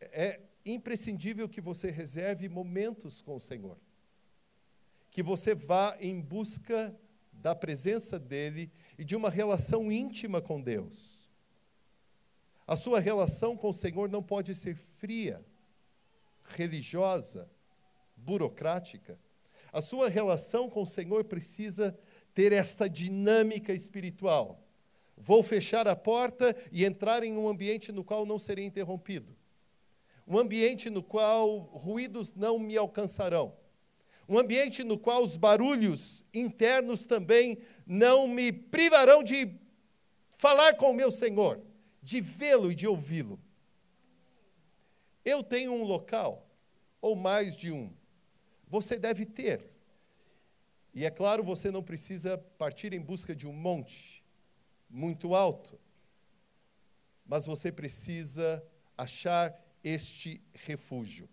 É 0.00 0.40
imprescindível 0.64 1.48
que 1.48 1.60
você 1.60 1.90
reserve 1.90 2.48
momentos 2.48 3.20
com 3.20 3.36
o 3.36 3.40
Senhor. 3.40 3.78
Que 5.10 5.22
você 5.22 5.54
vá 5.54 5.96
em 6.00 6.20
busca 6.20 6.94
da 7.32 7.54
presença 7.54 8.18
dEle 8.18 8.70
e 8.98 9.04
de 9.04 9.14
uma 9.14 9.30
relação 9.30 9.92
íntima 9.92 10.40
com 10.40 10.60
Deus. 10.60 11.28
A 12.66 12.74
sua 12.76 12.98
relação 12.98 13.56
com 13.56 13.68
o 13.68 13.74
Senhor 13.74 14.08
não 14.08 14.22
pode 14.22 14.54
ser 14.54 14.74
fria, 14.74 15.44
religiosa, 16.48 17.50
burocrática. 18.16 19.18
A 19.70 19.82
sua 19.82 20.08
relação 20.08 20.70
com 20.70 20.82
o 20.82 20.86
Senhor 20.86 21.24
precisa 21.24 21.96
ter 22.32 22.52
esta 22.52 22.88
dinâmica 22.88 23.72
espiritual. 23.74 24.62
Vou 25.16 25.42
fechar 25.42 25.86
a 25.86 25.94
porta 25.94 26.56
e 26.72 26.84
entrar 26.84 27.22
em 27.22 27.36
um 27.36 27.46
ambiente 27.46 27.92
no 27.92 28.02
qual 28.02 28.24
não 28.24 28.38
serei 28.38 28.64
interrompido 28.64 29.36
um 30.26 30.38
ambiente 30.38 30.88
no 30.88 31.02
qual 31.02 31.58
ruídos 31.58 32.34
não 32.34 32.58
me 32.58 32.76
alcançarão, 32.76 33.54
um 34.28 34.38
ambiente 34.38 34.82
no 34.82 34.98
qual 34.98 35.22
os 35.22 35.36
barulhos 35.36 36.24
internos 36.32 37.04
também 37.04 37.58
não 37.86 38.26
me 38.26 38.50
privarão 38.52 39.22
de 39.22 39.58
falar 40.30 40.74
com 40.74 40.90
o 40.90 40.94
meu 40.94 41.10
Senhor, 41.10 41.60
de 42.02 42.20
vê-lo 42.20 42.72
e 42.72 42.74
de 42.74 42.86
ouvi-lo. 42.86 43.38
Eu 45.24 45.42
tenho 45.42 45.72
um 45.72 45.84
local, 45.84 46.46
ou 47.00 47.16
mais 47.16 47.56
de 47.56 47.70
um, 47.70 47.92
você 48.66 48.96
deve 48.96 49.26
ter. 49.26 49.70
E 50.94 51.04
é 51.04 51.10
claro, 51.10 51.42
você 51.42 51.70
não 51.70 51.82
precisa 51.82 52.38
partir 52.56 52.92
em 52.92 53.00
busca 53.00 53.34
de 53.34 53.46
um 53.46 53.52
monte 53.52 54.24
muito 54.88 55.34
alto, 55.34 55.78
mas 57.26 57.46
você 57.46 57.72
precisa 57.72 58.64
achar 58.96 59.52
este 59.84 60.40
refúgio. 60.54 61.28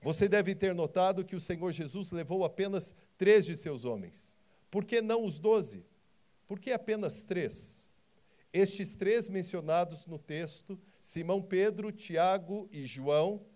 Você 0.00 0.28
deve 0.28 0.54
ter 0.54 0.74
notado 0.74 1.24
que 1.24 1.36
o 1.36 1.40
Senhor 1.40 1.70
Jesus 1.70 2.10
levou 2.10 2.44
apenas 2.44 2.94
três 3.16 3.44
de 3.44 3.56
seus 3.56 3.84
homens. 3.84 4.36
Por 4.70 4.84
que 4.84 5.00
não 5.00 5.24
os 5.24 5.38
doze? 5.38 5.86
Por 6.48 6.58
que 6.58 6.72
apenas 6.72 7.22
três? 7.22 7.88
Estes 8.52 8.94
três 8.94 9.28
mencionados 9.28 10.06
no 10.06 10.18
texto, 10.18 10.78
Simão 11.00 11.40
Pedro, 11.40 11.92
Tiago 11.92 12.68
e 12.72 12.84
João, 12.84 13.46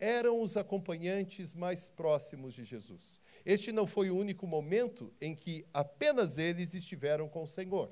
eram 0.00 0.42
os 0.42 0.56
acompanhantes 0.56 1.54
mais 1.54 1.88
próximos 1.88 2.54
de 2.54 2.64
Jesus. 2.64 3.20
Este 3.46 3.70
não 3.70 3.86
foi 3.86 4.10
o 4.10 4.16
único 4.16 4.46
momento 4.46 5.12
em 5.20 5.34
que 5.34 5.64
apenas 5.72 6.38
eles 6.38 6.74
estiveram 6.74 7.28
com 7.28 7.44
o 7.44 7.48
Senhor. 7.48 7.90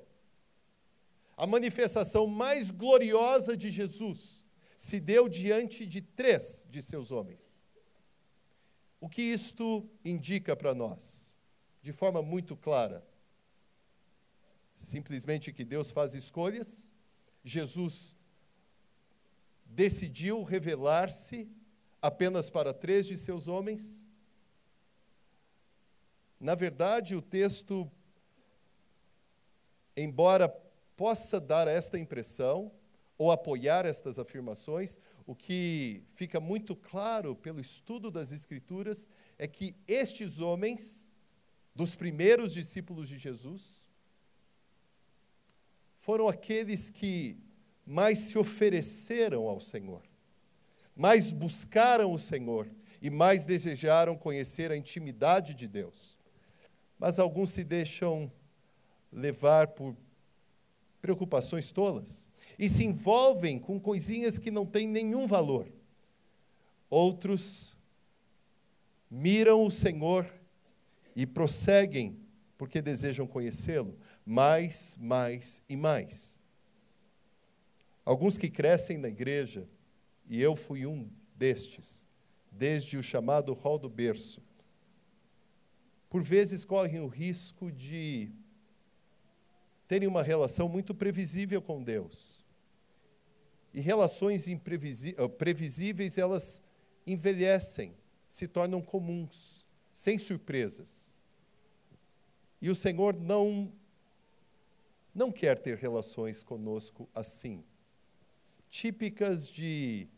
A 1.36 1.46
manifestação 1.46 2.26
mais 2.26 2.70
gloriosa 2.70 3.56
de 3.56 3.70
Jesus 3.70 4.41
se 4.82 4.98
deu 4.98 5.28
diante 5.28 5.86
de 5.86 6.00
três 6.00 6.66
de 6.68 6.82
seus 6.82 7.12
homens. 7.12 7.64
O 9.00 9.08
que 9.08 9.22
isto 9.22 9.88
indica 10.04 10.56
para 10.56 10.74
nós? 10.74 11.36
De 11.80 11.92
forma 11.92 12.20
muito 12.20 12.56
clara. 12.56 13.06
Simplesmente 14.74 15.52
que 15.52 15.64
Deus 15.64 15.92
faz 15.92 16.16
escolhas, 16.16 16.92
Jesus 17.44 18.16
decidiu 19.64 20.42
revelar-se 20.42 21.48
apenas 22.00 22.50
para 22.50 22.74
três 22.74 23.06
de 23.06 23.16
seus 23.16 23.46
homens. 23.46 24.04
Na 26.40 26.56
verdade, 26.56 27.14
o 27.14 27.22
texto, 27.22 27.88
embora 29.96 30.48
possa 30.96 31.40
dar 31.40 31.68
esta 31.68 31.96
impressão 32.00 32.72
ou 33.22 33.30
apoiar 33.30 33.86
estas 33.86 34.18
afirmações, 34.18 34.98
o 35.26 35.34
que 35.34 36.02
fica 36.14 36.40
muito 36.40 36.74
claro 36.74 37.36
pelo 37.36 37.60
estudo 37.60 38.10
das 38.10 38.32
Escrituras 38.32 39.08
é 39.38 39.46
que 39.46 39.76
estes 39.86 40.40
homens, 40.40 41.10
dos 41.74 41.94
primeiros 41.94 42.52
discípulos 42.52 43.08
de 43.08 43.16
Jesus, 43.16 43.88
foram 45.94 46.26
aqueles 46.28 46.90
que 46.90 47.36
mais 47.86 48.18
se 48.18 48.38
ofereceram 48.38 49.48
ao 49.48 49.60
Senhor 49.60 50.02
mais 50.94 51.32
buscaram 51.32 52.12
o 52.12 52.18
Senhor 52.18 52.68
e 53.00 53.10
mais 53.10 53.44
desejaram 53.44 54.16
conhecer 54.16 54.70
a 54.70 54.76
intimidade 54.76 55.54
de 55.54 55.66
Deus. 55.66 56.18
Mas 56.98 57.18
alguns 57.18 57.50
se 57.50 57.64
deixam 57.64 58.30
levar 59.10 59.68
por 59.68 59.96
preocupações 61.02 61.72
tolas 61.72 62.28
e 62.58 62.68
se 62.68 62.84
envolvem 62.84 63.58
com 63.58 63.80
coisinhas 63.80 64.38
que 64.38 64.50
não 64.50 64.64
têm 64.64 64.86
nenhum 64.86 65.26
valor. 65.26 65.66
Outros 66.88 67.76
miram 69.10 69.66
o 69.66 69.70
Senhor 69.70 70.32
e 71.14 71.26
prosseguem 71.26 72.18
porque 72.56 72.80
desejam 72.80 73.26
conhecê-lo 73.26 73.98
mais, 74.24 74.96
mais 75.00 75.62
e 75.68 75.76
mais. 75.76 76.38
Alguns 78.04 78.38
que 78.38 78.48
crescem 78.48 78.98
na 78.98 79.08
igreja 79.08 79.68
e 80.28 80.40
eu 80.40 80.54
fui 80.54 80.86
um 80.86 81.10
destes, 81.34 82.06
desde 82.50 82.96
o 82.96 83.02
chamado 83.02 83.52
rol 83.52 83.78
do 83.78 83.88
berço. 83.88 84.42
Por 86.08 86.22
vezes 86.22 86.64
correm 86.64 87.00
o 87.00 87.08
risco 87.08 87.72
de 87.72 88.30
terem 89.92 90.08
uma 90.08 90.22
relação 90.22 90.70
muito 90.70 90.94
previsível 90.94 91.60
com 91.60 91.82
Deus. 91.82 92.42
E 93.74 93.80
relações 93.82 94.48
eh, 94.48 94.58
previsíveis, 95.36 96.16
elas 96.16 96.62
envelhecem, 97.06 97.94
se 98.26 98.48
tornam 98.48 98.80
comuns, 98.80 99.68
sem 99.92 100.18
surpresas. 100.18 101.14
E 102.58 102.70
o 102.70 102.74
Senhor 102.74 103.20
não 103.20 103.70
não 105.14 105.30
quer 105.30 105.58
ter 105.58 105.76
relações 105.76 106.42
conosco 106.42 107.06
assim, 107.14 107.62
típicas 108.70 109.50
de 109.50 110.08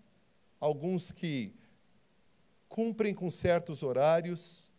alguns 0.61 1.11
que 1.11 1.53
cumprem 2.69 3.13
com 3.13 3.29
certos 3.29 3.83
horários 3.83 4.73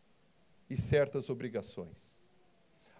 e 0.70 0.78
certas 0.78 1.30
obrigações. 1.30 2.25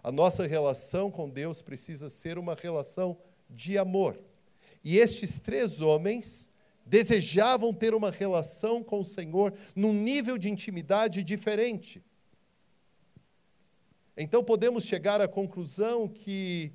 A 0.06 0.12
nossa 0.12 0.46
relação 0.46 1.10
com 1.10 1.28
Deus 1.28 1.60
precisa 1.60 2.08
ser 2.08 2.38
uma 2.38 2.54
relação 2.54 3.18
de 3.50 3.76
amor. 3.76 4.16
E 4.84 4.98
estes 4.98 5.40
três 5.40 5.80
homens 5.80 6.48
desejavam 6.86 7.74
ter 7.74 7.92
uma 7.92 8.12
relação 8.12 8.84
com 8.84 9.00
o 9.00 9.04
Senhor 9.04 9.52
num 9.74 9.92
nível 9.92 10.38
de 10.38 10.48
intimidade 10.48 11.24
diferente. 11.24 12.04
Então 14.16 14.44
podemos 14.44 14.84
chegar 14.84 15.20
à 15.20 15.26
conclusão 15.26 16.06
que 16.06 16.72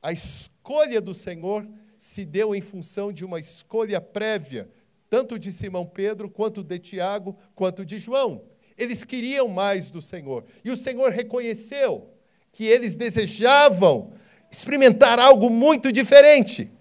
a 0.00 0.14
escolha 0.14 0.98
do 0.98 1.12
Senhor 1.12 1.68
se 1.98 2.24
deu 2.24 2.54
em 2.54 2.62
função 2.62 3.12
de 3.12 3.22
uma 3.22 3.38
escolha 3.38 4.00
prévia, 4.00 4.66
tanto 5.10 5.38
de 5.38 5.52
Simão 5.52 5.84
Pedro, 5.84 6.30
quanto 6.30 6.64
de 6.64 6.78
Tiago, 6.78 7.36
quanto 7.54 7.84
de 7.84 7.98
João. 7.98 8.49
Eles 8.80 9.04
queriam 9.04 9.46
mais 9.46 9.90
do 9.90 10.00
Senhor. 10.00 10.42
E 10.64 10.70
o 10.70 10.76
Senhor 10.76 11.12
reconheceu 11.12 12.10
que 12.50 12.64
eles 12.64 12.94
desejavam 12.94 14.10
experimentar 14.50 15.18
algo 15.18 15.50
muito 15.50 15.92
diferente. 15.92 16.72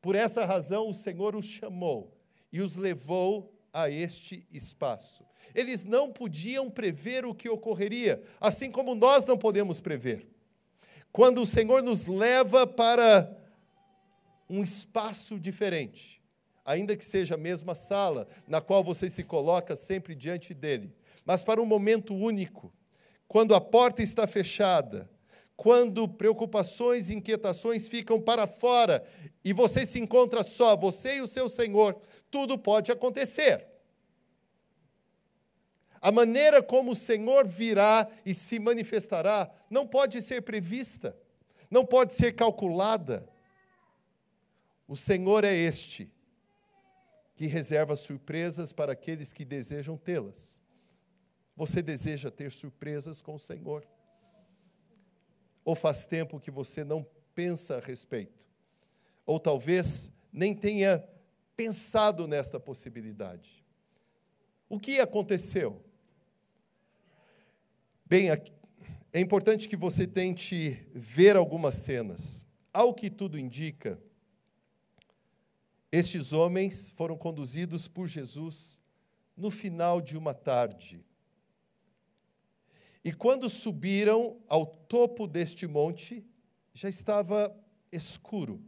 Por 0.00 0.14
essa 0.14 0.44
razão, 0.44 0.88
o 0.88 0.94
Senhor 0.94 1.34
os 1.34 1.46
chamou 1.46 2.16
e 2.52 2.60
os 2.60 2.76
levou 2.76 3.52
a 3.72 3.90
este 3.90 4.46
espaço. 4.52 5.24
Eles 5.52 5.84
não 5.84 6.12
podiam 6.12 6.70
prever 6.70 7.26
o 7.26 7.34
que 7.34 7.48
ocorreria, 7.48 8.22
assim 8.40 8.70
como 8.70 8.94
nós 8.94 9.26
não 9.26 9.36
podemos 9.36 9.80
prever. 9.80 10.24
Quando 11.10 11.42
o 11.42 11.46
Senhor 11.46 11.82
nos 11.82 12.06
leva 12.06 12.68
para 12.68 13.36
um 14.48 14.62
espaço 14.62 15.40
diferente, 15.40 16.22
ainda 16.64 16.96
que 16.96 17.04
seja 17.04 17.34
a 17.34 17.38
mesma 17.38 17.74
sala, 17.74 18.26
na 18.48 18.60
qual 18.60 18.82
você 18.82 19.10
se 19.10 19.24
coloca 19.24 19.76
sempre 19.76 20.14
diante 20.14 20.54
dele, 20.54 20.94
mas 21.24 21.42
para 21.42 21.60
um 21.60 21.66
momento 21.66 22.14
único, 22.14 22.72
quando 23.28 23.54
a 23.54 23.60
porta 23.60 24.02
está 24.02 24.26
fechada, 24.26 25.10
quando 25.56 26.08
preocupações 26.08 27.10
e 27.10 27.14
inquietações 27.14 27.86
ficam 27.86 28.20
para 28.20 28.46
fora 28.46 29.04
e 29.44 29.52
você 29.52 29.86
se 29.86 30.00
encontra 30.00 30.42
só, 30.42 30.76
você 30.76 31.16
e 31.16 31.20
o 31.20 31.26
seu 31.26 31.48
Senhor, 31.48 31.98
tudo 32.30 32.58
pode 32.58 32.90
acontecer. 32.90 33.64
A 36.00 36.12
maneira 36.12 36.62
como 36.62 36.90
o 36.90 36.96
Senhor 36.96 37.46
virá 37.46 38.06
e 38.26 38.34
se 38.34 38.58
manifestará 38.58 39.50
não 39.70 39.86
pode 39.86 40.20
ser 40.20 40.42
prevista, 40.42 41.16
não 41.70 41.86
pode 41.86 42.12
ser 42.12 42.32
calculada. 42.32 43.26
O 44.86 44.96
Senhor 44.96 45.44
é 45.44 45.54
este 45.54 46.13
que 47.34 47.46
reserva 47.46 47.96
surpresas 47.96 48.72
para 48.72 48.92
aqueles 48.92 49.32
que 49.32 49.44
desejam 49.44 49.96
tê-las. 49.96 50.60
Você 51.56 51.82
deseja 51.82 52.30
ter 52.30 52.50
surpresas 52.50 53.20
com 53.20 53.34
o 53.34 53.38
Senhor? 53.38 53.86
Ou 55.64 55.74
faz 55.74 56.04
tempo 56.04 56.40
que 56.40 56.50
você 56.50 56.84
não 56.84 57.06
pensa 57.34 57.76
a 57.76 57.80
respeito? 57.80 58.48
Ou 59.24 59.40
talvez 59.40 60.12
nem 60.32 60.54
tenha 60.54 61.02
pensado 61.56 62.26
nesta 62.28 62.60
possibilidade? 62.60 63.64
O 64.68 64.78
que 64.78 65.00
aconteceu? 65.00 65.82
Bem, 68.04 68.28
é 69.12 69.20
importante 69.20 69.68
que 69.68 69.76
você 69.76 70.06
tente 70.06 70.86
ver 70.92 71.36
algumas 71.36 71.76
cenas. 71.76 72.46
Ao 72.72 72.92
que 72.92 73.08
tudo 73.08 73.38
indica, 73.38 74.00
estes 75.94 76.32
homens 76.32 76.90
foram 76.90 77.16
conduzidos 77.16 77.86
por 77.86 78.08
Jesus 78.08 78.80
no 79.36 79.48
final 79.48 80.00
de 80.00 80.16
uma 80.16 80.34
tarde. 80.34 81.04
E 83.04 83.12
quando 83.12 83.48
subiram 83.48 84.36
ao 84.48 84.66
topo 84.66 85.28
deste 85.28 85.68
monte, 85.68 86.26
já 86.72 86.88
estava 86.88 87.56
escuro. 87.92 88.60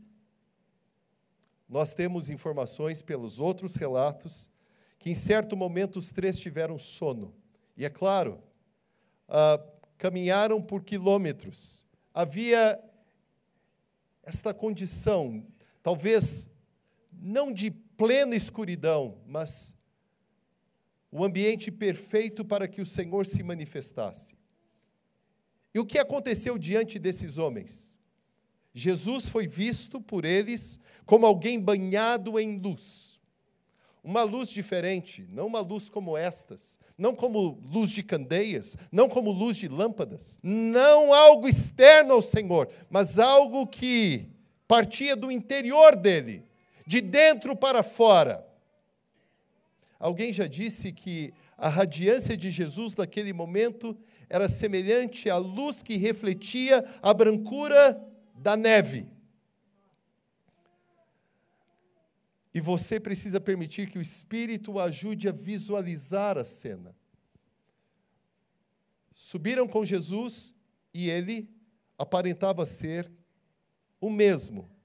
Nós 1.68 1.94
temos 1.94 2.30
informações 2.30 3.02
pelos 3.02 3.40
outros 3.40 3.74
relatos 3.74 4.48
que 4.96 5.10
em 5.10 5.14
certo 5.16 5.56
momento 5.56 5.98
os 5.98 6.12
três 6.12 6.38
tiveram 6.38 6.78
sono. 6.78 7.34
E 7.76 7.84
é 7.84 7.90
claro, 7.90 8.40
ah, 9.28 9.58
caminharam 9.98 10.62
por 10.62 10.84
quilômetros. 10.84 11.84
Havia 12.14 12.80
esta 14.22 14.54
condição, 14.54 15.44
talvez 15.82 16.54
não 17.20 17.52
de 17.52 17.70
plena 17.70 18.36
escuridão, 18.36 19.18
mas 19.26 19.74
o 21.10 21.24
ambiente 21.24 21.70
perfeito 21.70 22.44
para 22.44 22.68
que 22.68 22.80
o 22.80 22.86
Senhor 22.86 23.24
se 23.24 23.42
manifestasse. 23.42 24.34
E 25.74 25.78
o 25.78 25.86
que 25.86 25.98
aconteceu 25.98 26.58
diante 26.58 26.98
desses 26.98 27.38
homens? 27.38 27.96
Jesus 28.72 29.28
foi 29.28 29.46
visto 29.46 30.00
por 30.00 30.24
eles 30.24 30.80
como 31.06 31.24
alguém 31.24 31.60
banhado 31.60 32.38
em 32.38 32.58
luz. 32.58 33.18
Uma 34.04 34.22
luz 34.22 34.50
diferente, 34.50 35.26
não 35.32 35.46
uma 35.46 35.60
luz 35.60 35.88
como 35.88 36.16
estas, 36.16 36.78
não 36.96 37.14
como 37.14 37.58
luz 37.72 37.90
de 37.90 38.02
candeias, 38.02 38.76
não 38.92 39.08
como 39.08 39.32
luz 39.32 39.56
de 39.56 39.66
lâmpadas, 39.66 40.38
não 40.42 41.12
algo 41.12 41.48
externo 41.48 42.12
ao 42.14 42.22
Senhor, 42.22 42.68
mas 42.88 43.18
algo 43.18 43.66
que 43.66 44.30
partia 44.68 45.16
do 45.16 45.30
interior 45.30 45.96
dele, 45.96 46.44
de 46.86 47.00
dentro 47.00 47.56
para 47.56 47.82
fora. 47.82 48.46
Alguém 49.98 50.32
já 50.32 50.46
disse 50.46 50.92
que 50.92 51.34
a 51.58 51.68
radiância 51.68 52.36
de 52.36 52.50
Jesus 52.50 52.94
naquele 52.94 53.32
momento 53.32 53.96
era 54.28 54.48
semelhante 54.48 55.28
à 55.28 55.36
luz 55.36 55.82
que 55.82 55.96
refletia 55.96 56.84
a 57.02 57.12
brancura 57.12 57.98
da 58.34 58.56
neve. 58.56 59.10
E 62.54 62.60
você 62.60 63.00
precisa 63.00 63.40
permitir 63.40 63.90
que 63.90 63.98
o 63.98 64.02
Espírito 64.02 64.72
o 64.72 64.80
ajude 64.80 65.28
a 65.28 65.32
visualizar 65.32 66.38
a 66.38 66.44
cena. 66.44 66.94
Subiram 69.12 69.66
com 69.66 69.84
Jesus 69.84 70.54
e 70.92 71.10
ele 71.10 71.50
aparentava 71.98 72.64
ser 72.64 73.10
o 74.00 74.10
mesmo 74.10 74.75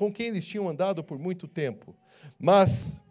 com 0.00 0.10
quem 0.10 0.28
eles 0.28 0.46
tinham 0.46 0.66
andado 0.66 1.04
por 1.04 1.18
muito 1.18 1.46
tempo. 1.46 1.94
Mas, 2.38 3.02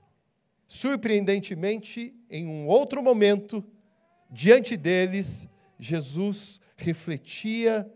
surpreendentemente, 0.66 2.16
em 2.32 2.48
um 2.48 2.66
outro 2.66 3.04
momento, 3.04 3.64
diante 4.32 4.76
deles, 4.76 5.48
Jesus 5.80 6.60
refletia 6.76 7.88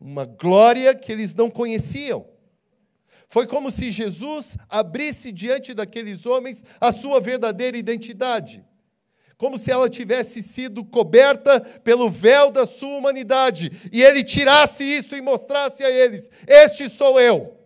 uma 0.00 0.24
glória 0.24 0.96
que 0.96 1.12
eles 1.12 1.32
não 1.32 1.48
conheciam. 1.48 2.26
Foi 3.28 3.46
como 3.46 3.70
se 3.70 3.92
Jesus 3.92 4.58
abrisse 4.68 5.30
diante 5.30 5.72
daqueles 5.72 6.26
homens 6.26 6.64
a 6.80 6.90
sua 6.90 7.20
verdadeira 7.20 7.78
identidade. 7.78 8.64
Como 9.36 9.56
se 9.60 9.70
ela 9.70 9.88
tivesse 9.88 10.42
sido 10.42 10.84
coberta 10.84 11.60
pelo 11.84 12.10
véu 12.10 12.50
da 12.50 12.66
sua 12.66 12.98
humanidade. 12.98 13.70
E 13.92 14.02
ele 14.02 14.24
tirasse 14.24 14.82
isso 14.82 15.14
e 15.14 15.22
mostrasse 15.22 15.84
a 15.84 15.90
eles: 15.90 16.28
Este 16.48 16.88
sou 16.88 17.20
eu. 17.20 17.59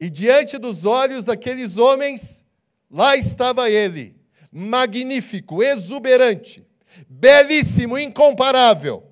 E 0.00 0.08
diante 0.08 0.58
dos 0.58 0.84
olhos 0.84 1.24
daqueles 1.24 1.76
homens, 1.76 2.44
lá 2.90 3.16
estava 3.16 3.68
ele, 3.68 4.16
magnífico, 4.50 5.62
exuberante, 5.62 6.64
belíssimo, 7.08 7.98
incomparável. 7.98 9.02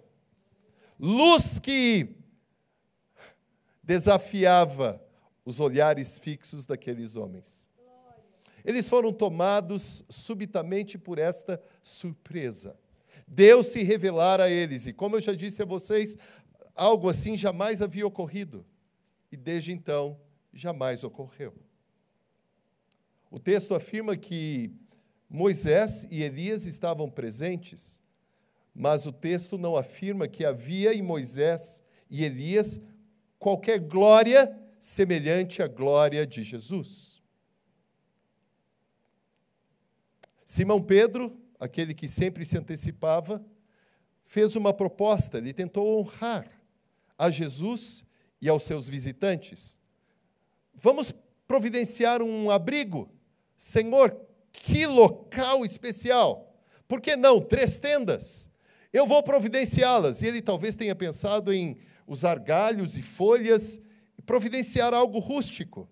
Luz 0.99 1.59
que 1.59 2.17
desafiava 3.83 5.03
os 5.45 5.61
olhares 5.61 6.19
fixos 6.19 6.67
daqueles 6.67 7.17
homens. 7.17 7.69
Eles 8.65 8.89
foram 8.89 9.13
tomados 9.13 10.05
subitamente 10.09 10.99
por 10.99 11.19
esta 11.19 11.63
surpresa. 11.83 12.77
Deus 13.29 13.67
se 13.67 13.83
revelara 13.85 14.45
a 14.45 14.51
eles, 14.51 14.87
e 14.87 14.93
como 14.93 15.17
eu 15.17 15.21
já 15.21 15.33
disse 15.33 15.63
a 15.63 15.65
vocês, 15.65 16.17
algo 16.75 17.09
assim 17.09 17.37
jamais 17.37 17.81
havia 17.81 18.07
ocorrido. 18.07 18.67
E 19.31 19.37
desde 19.37 19.73
então, 19.73 20.19
jamais 20.57 21.05
ocorreu. 21.05 21.55
O 23.31 23.39
texto 23.39 23.75
afirma 23.75 24.17
que 24.17 24.71
Moisés 25.29 26.09
e 26.11 26.23
Elias 26.23 26.65
estavam 26.65 27.11
presentes, 27.11 28.01
mas 28.75 29.07
o 29.07 29.13
texto 29.13 29.59
não 29.59 29.77
afirma 29.77 30.27
que 30.27 30.45
havia 30.45 30.95
em 30.95 31.03
Moisés 31.03 31.83
e 32.09 32.25
Elias 32.25 32.81
qualquer 33.39 33.81
glória 33.81 34.51
semelhante 34.81 35.63
à 35.63 35.69
glória 35.69 36.27
de 36.27 36.43
Jesus. 36.43 37.21
Simão 40.45 40.83
Pedro, 40.83 41.37
aquele 41.61 41.93
que 41.93 42.09
sempre 42.09 42.45
se 42.45 42.57
antecipava, 42.57 43.45
fez 44.25 44.57
uma 44.57 44.73
proposta, 44.73 45.39
ele 45.39 45.53
tentou 45.53 46.01
honrar 46.01 46.49
a 47.19 47.31
Jesus 47.31 48.05
e 48.41 48.49
aos 48.49 48.63
seus 48.63 48.89
visitantes. 48.89 49.81
Vamos 50.77 51.13
providenciar 51.49 52.23
um 52.23 52.51
abrigo? 52.51 53.09
Senhor, 53.57 54.15
que 54.53 54.87
local 54.87 55.65
especial! 55.65 56.47
Por 56.87 57.01
que 57.01 57.17
não? 57.17 57.41
Três 57.41 57.81
tendas. 57.81 58.51
Eu 58.93 59.07
vou 59.07 59.23
providenciá-las. 59.23 60.23
E 60.23 60.27
ele 60.27 60.41
talvez 60.41 60.75
tenha 60.75 60.95
pensado 60.95 61.53
em 61.53 61.79
usar 62.07 62.39
galhos 62.39 62.97
e 62.97 63.03
folhas 63.03 63.81
e 64.17 64.23
providenciar 64.23 64.95
algo 64.95 65.19
rústico. 65.19 65.89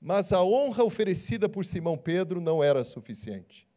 Mas 0.00 0.32
a 0.32 0.42
honra 0.42 0.84
oferecida 0.84 1.48
por 1.48 1.64
Simão 1.64 1.96
Pedro 1.96 2.40
não 2.40 2.62
era 2.62 2.84
suficiente. 2.84 3.68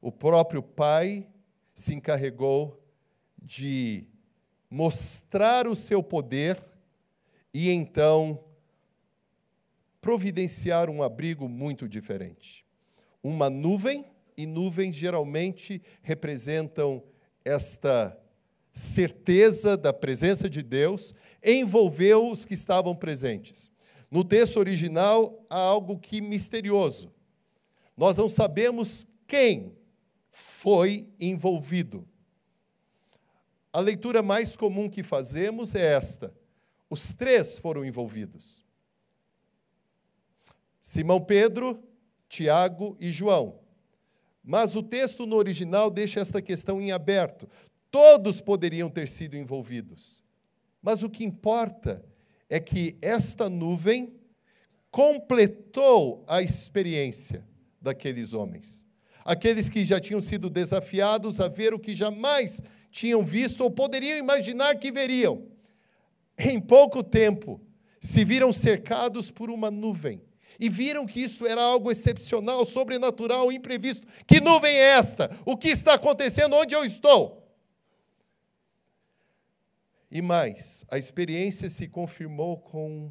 O 0.00 0.10
próprio 0.10 0.62
Pai 0.62 1.26
se 1.74 1.94
encarregou 1.94 2.82
de 3.40 4.06
mostrar 4.70 5.66
o 5.66 5.76
seu 5.76 6.02
poder 6.02 6.58
e 7.52 7.70
então 7.70 8.42
providenciar 10.00 10.90
um 10.90 11.02
abrigo 11.02 11.48
muito 11.48 11.88
diferente. 11.88 12.66
Uma 13.22 13.48
nuvem, 13.48 14.04
e 14.36 14.46
nuvens 14.46 14.96
geralmente 14.96 15.82
representam 16.02 17.02
esta 17.44 18.18
certeza 18.72 19.76
da 19.76 19.92
presença 19.92 20.48
de 20.48 20.62
Deus, 20.62 21.14
envolveu 21.44 22.30
os 22.30 22.44
que 22.44 22.54
estavam 22.54 22.96
presentes. 22.96 23.70
No 24.10 24.24
texto 24.24 24.58
original 24.58 25.44
há 25.48 25.58
algo 25.58 25.98
que 25.98 26.20
misterioso. 26.20 27.12
Nós 27.96 28.16
não 28.16 28.28
sabemos 28.28 29.06
quem 29.26 29.76
foi 30.30 31.08
envolvido. 31.20 32.08
A 33.72 33.80
leitura 33.80 34.22
mais 34.22 34.56
comum 34.56 34.88
que 34.88 35.02
fazemos 35.02 35.74
é 35.74 35.94
esta: 35.94 36.34
os 36.92 37.14
três 37.14 37.58
foram 37.58 37.86
envolvidos. 37.86 38.62
Simão 40.78 41.24
Pedro, 41.24 41.82
Tiago 42.28 42.98
e 43.00 43.08
João. 43.08 43.58
Mas 44.44 44.76
o 44.76 44.82
texto 44.82 45.24
no 45.24 45.36
original 45.36 45.90
deixa 45.90 46.20
esta 46.20 46.42
questão 46.42 46.82
em 46.82 46.92
aberto. 46.92 47.48
Todos 47.90 48.42
poderiam 48.42 48.90
ter 48.90 49.08
sido 49.08 49.38
envolvidos. 49.38 50.22
Mas 50.82 51.02
o 51.02 51.08
que 51.08 51.24
importa 51.24 52.04
é 52.50 52.60
que 52.60 52.98
esta 53.00 53.48
nuvem 53.48 54.20
completou 54.90 56.22
a 56.28 56.42
experiência 56.42 57.42
daqueles 57.80 58.34
homens. 58.34 58.86
Aqueles 59.24 59.70
que 59.70 59.82
já 59.82 59.98
tinham 59.98 60.20
sido 60.20 60.50
desafiados 60.50 61.40
a 61.40 61.48
ver 61.48 61.72
o 61.72 61.78
que 61.78 61.94
jamais 61.94 62.62
tinham 62.90 63.24
visto 63.24 63.62
ou 63.62 63.70
poderiam 63.70 64.18
imaginar 64.18 64.74
que 64.74 64.92
veriam 64.92 65.51
em 66.38 66.60
pouco 66.60 67.02
tempo, 67.02 67.60
se 68.00 68.24
viram 68.24 68.52
cercados 68.52 69.30
por 69.30 69.50
uma 69.50 69.70
nuvem 69.70 70.20
e 70.58 70.68
viram 70.68 71.06
que 71.06 71.20
isto 71.20 71.46
era 71.46 71.60
algo 71.60 71.90
excepcional, 71.90 72.64
sobrenatural, 72.64 73.50
imprevisto. 73.50 74.06
Que 74.26 74.40
nuvem 74.40 74.72
é 74.72 74.98
esta? 74.98 75.30
O 75.46 75.56
que 75.56 75.68
está 75.68 75.94
acontecendo? 75.94 76.54
Onde 76.54 76.74
eu 76.74 76.84
estou? 76.84 77.42
E 80.10 80.20
mais, 80.20 80.84
a 80.90 80.98
experiência 80.98 81.70
se 81.70 81.88
confirmou 81.88 82.58
com 82.58 83.10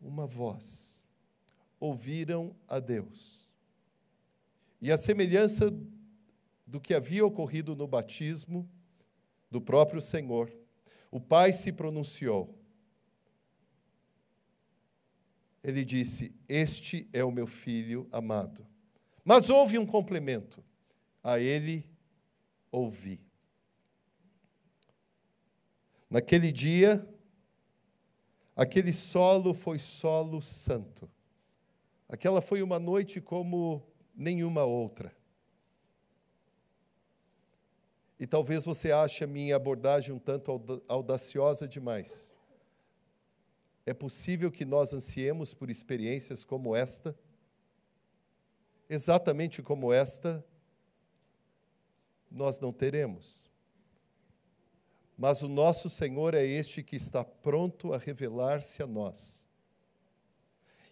uma 0.00 0.26
voz. 0.26 1.06
Ouviram 1.78 2.54
a 2.66 2.80
Deus. 2.80 3.46
E 4.80 4.90
a 4.90 4.96
semelhança 4.96 5.72
do 6.66 6.80
que 6.80 6.94
havia 6.94 7.24
ocorrido 7.24 7.76
no 7.76 7.86
batismo 7.86 8.68
do 9.50 9.60
próprio 9.60 10.00
Senhor, 10.00 10.52
o 11.10 11.20
pai 11.20 11.52
se 11.52 11.72
pronunciou. 11.72 12.54
Ele 15.62 15.84
disse: 15.84 16.38
Este 16.48 17.08
é 17.12 17.24
o 17.24 17.32
meu 17.32 17.46
filho 17.46 18.06
amado. 18.12 18.66
Mas 19.24 19.50
houve 19.50 19.78
um 19.78 19.86
complemento. 19.86 20.62
A 21.22 21.40
ele 21.40 21.84
ouvi. 22.70 23.20
Naquele 26.08 26.52
dia, 26.52 27.04
aquele 28.54 28.92
solo 28.92 29.52
foi 29.52 29.80
solo 29.80 30.40
santo. 30.40 31.10
Aquela 32.08 32.40
foi 32.40 32.62
uma 32.62 32.78
noite 32.78 33.20
como 33.20 33.82
nenhuma 34.14 34.62
outra. 34.62 35.15
E 38.18 38.26
talvez 38.26 38.64
você 38.64 38.92
ache 38.92 39.24
a 39.24 39.26
minha 39.26 39.56
abordagem 39.56 40.14
um 40.14 40.18
tanto 40.18 40.82
audaciosa 40.88 41.68
demais. 41.68 42.34
É 43.84 43.92
possível 43.94 44.50
que 44.50 44.64
nós 44.64 44.92
ansiemos 44.92 45.54
por 45.54 45.70
experiências 45.70 46.42
como 46.42 46.74
esta? 46.74 47.16
Exatamente 48.88 49.62
como 49.62 49.92
esta, 49.92 50.44
nós 52.30 52.58
não 52.58 52.72
teremos. 52.72 53.48
mas 55.18 55.42
o 55.42 55.48
nosso 55.48 55.88
Senhor 55.88 56.34
é 56.34 56.44
este 56.44 56.82
que 56.82 56.94
está 56.96 57.24
pronto 57.24 57.94
a 57.94 57.98
revelar-se 57.98 58.82
a 58.82 58.86
nós. 58.86 59.46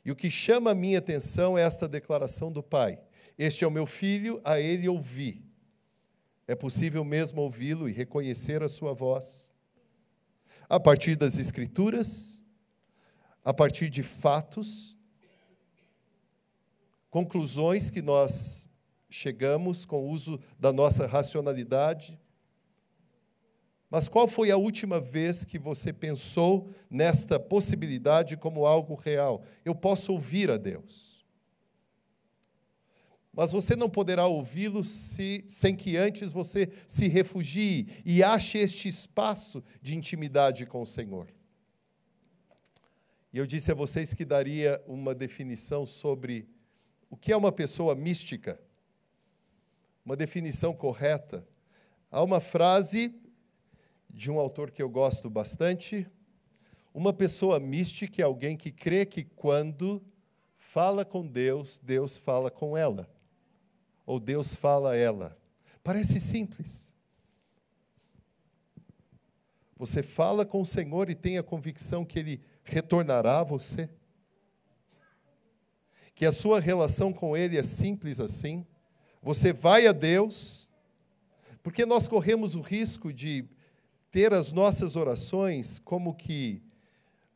E 0.02 0.10
o 0.10 0.16
que 0.16 0.30
chama 0.30 0.70
a 0.70 0.74
minha 0.74 0.98
atenção 0.98 1.58
é 1.58 1.62
esta 1.62 1.86
declaração 1.86 2.50
do 2.50 2.62
Pai: 2.62 2.98
Este 3.36 3.64
é 3.64 3.66
o 3.66 3.70
meu 3.70 3.84
filho, 3.84 4.40
a 4.42 4.58
ele 4.58 4.88
ouvi. 4.88 5.43
É 6.46 6.54
possível 6.54 7.04
mesmo 7.04 7.40
ouvi-lo 7.40 7.88
e 7.88 7.92
reconhecer 7.92 8.62
a 8.62 8.68
sua 8.68 8.92
voz. 8.92 9.52
A 10.68 10.78
partir 10.78 11.16
das 11.16 11.38
Escrituras, 11.38 12.42
a 13.44 13.52
partir 13.52 13.88
de 13.88 14.02
fatos, 14.02 14.96
conclusões 17.10 17.90
que 17.90 18.02
nós 18.02 18.68
chegamos 19.08 19.84
com 19.84 20.02
o 20.02 20.10
uso 20.10 20.40
da 20.58 20.72
nossa 20.72 21.06
racionalidade. 21.06 22.18
Mas 23.88 24.08
qual 24.08 24.26
foi 24.26 24.50
a 24.50 24.56
última 24.56 24.98
vez 25.00 25.44
que 25.44 25.58
você 25.58 25.92
pensou 25.92 26.68
nesta 26.90 27.38
possibilidade 27.38 28.36
como 28.36 28.66
algo 28.66 28.96
real? 28.96 29.42
Eu 29.64 29.74
posso 29.74 30.12
ouvir 30.12 30.50
a 30.50 30.56
Deus. 30.56 31.13
Mas 33.36 33.50
você 33.50 33.74
não 33.74 33.90
poderá 33.90 34.26
ouvi-lo 34.26 34.84
sem 34.84 35.76
que 35.76 35.96
antes 35.96 36.32
você 36.32 36.72
se 36.86 37.08
refugie 37.08 37.88
e 38.04 38.22
ache 38.22 38.58
este 38.58 38.88
espaço 38.88 39.62
de 39.82 39.96
intimidade 39.96 40.66
com 40.66 40.82
o 40.82 40.86
Senhor. 40.86 41.28
E 43.32 43.38
eu 43.38 43.46
disse 43.46 43.72
a 43.72 43.74
vocês 43.74 44.14
que 44.14 44.24
daria 44.24 44.80
uma 44.86 45.12
definição 45.12 45.84
sobre 45.84 46.48
o 47.10 47.16
que 47.16 47.32
é 47.32 47.36
uma 47.36 47.50
pessoa 47.50 47.94
mística, 47.96 48.60
uma 50.04 50.14
definição 50.16 50.72
correta. 50.72 51.44
Há 52.12 52.22
uma 52.22 52.40
frase 52.40 53.20
de 54.08 54.30
um 54.30 54.38
autor 54.38 54.70
que 54.70 54.80
eu 54.80 54.88
gosto 54.88 55.28
bastante. 55.28 56.06
Uma 56.92 57.12
pessoa 57.12 57.58
mística 57.58 58.22
é 58.22 58.24
alguém 58.24 58.56
que 58.56 58.70
crê 58.70 59.04
que 59.04 59.24
quando 59.24 60.00
fala 60.54 61.04
com 61.04 61.26
Deus, 61.26 61.78
Deus 61.78 62.16
fala 62.16 62.48
com 62.52 62.76
ela. 62.76 63.12
Ou 64.06 64.20
Deus 64.20 64.54
fala 64.54 64.92
a 64.92 64.96
ela. 64.96 65.36
Parece 65.82 66.20
simples. 66.20 66.94
Você 69.76 70.02
fala 70.02 70.46
com 70.46 70.62
o 70.62 70.66
Senhor 70.66 71.10
e 71.10 71.14
tem 71.14 71.36
a 71.36 71.42
convicção 71.42 72.04
que 72.04 72.18
Ele 72.18 72.40
retornará 72.62 73.40
a 73.40 73.44
você? 73.44 73.90
Que 76.14 76.24
a 76.24 76.32
sua 76.32 76.60
relação 76.60 77.12
com 77.12 77.36
Ele 77.36 77.58
é 77.58 77.62
simples 77.62 78.20
assim? 78.20 78.64
Você 79.22 79.52
vai 79.52 79.86
a 79.86 79.92
Deus, 79.92 80.68
porque 81.62 81.84
nós 81.84 82.06
corremos 82.06 82.54
o 82.54 82.60
risco 82.60 83.12
de 83.12 83.48
ter 84.10 84.32
as 84.32 84.52
nossas 84.52 84.96
orações 84.96 85.78
como 85.78 86.14
que 86.14 86.62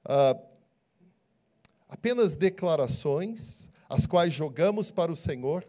ah, 0.04 0.40
apenas 1.88 2.35
declarações, 2.35 3.68
as 3.88 4.07
quais 4.07 4.33
jogamos 4.33 4.90
para 4.90 5.11
o 5.11 5.16
Senhor, 5.16 5.64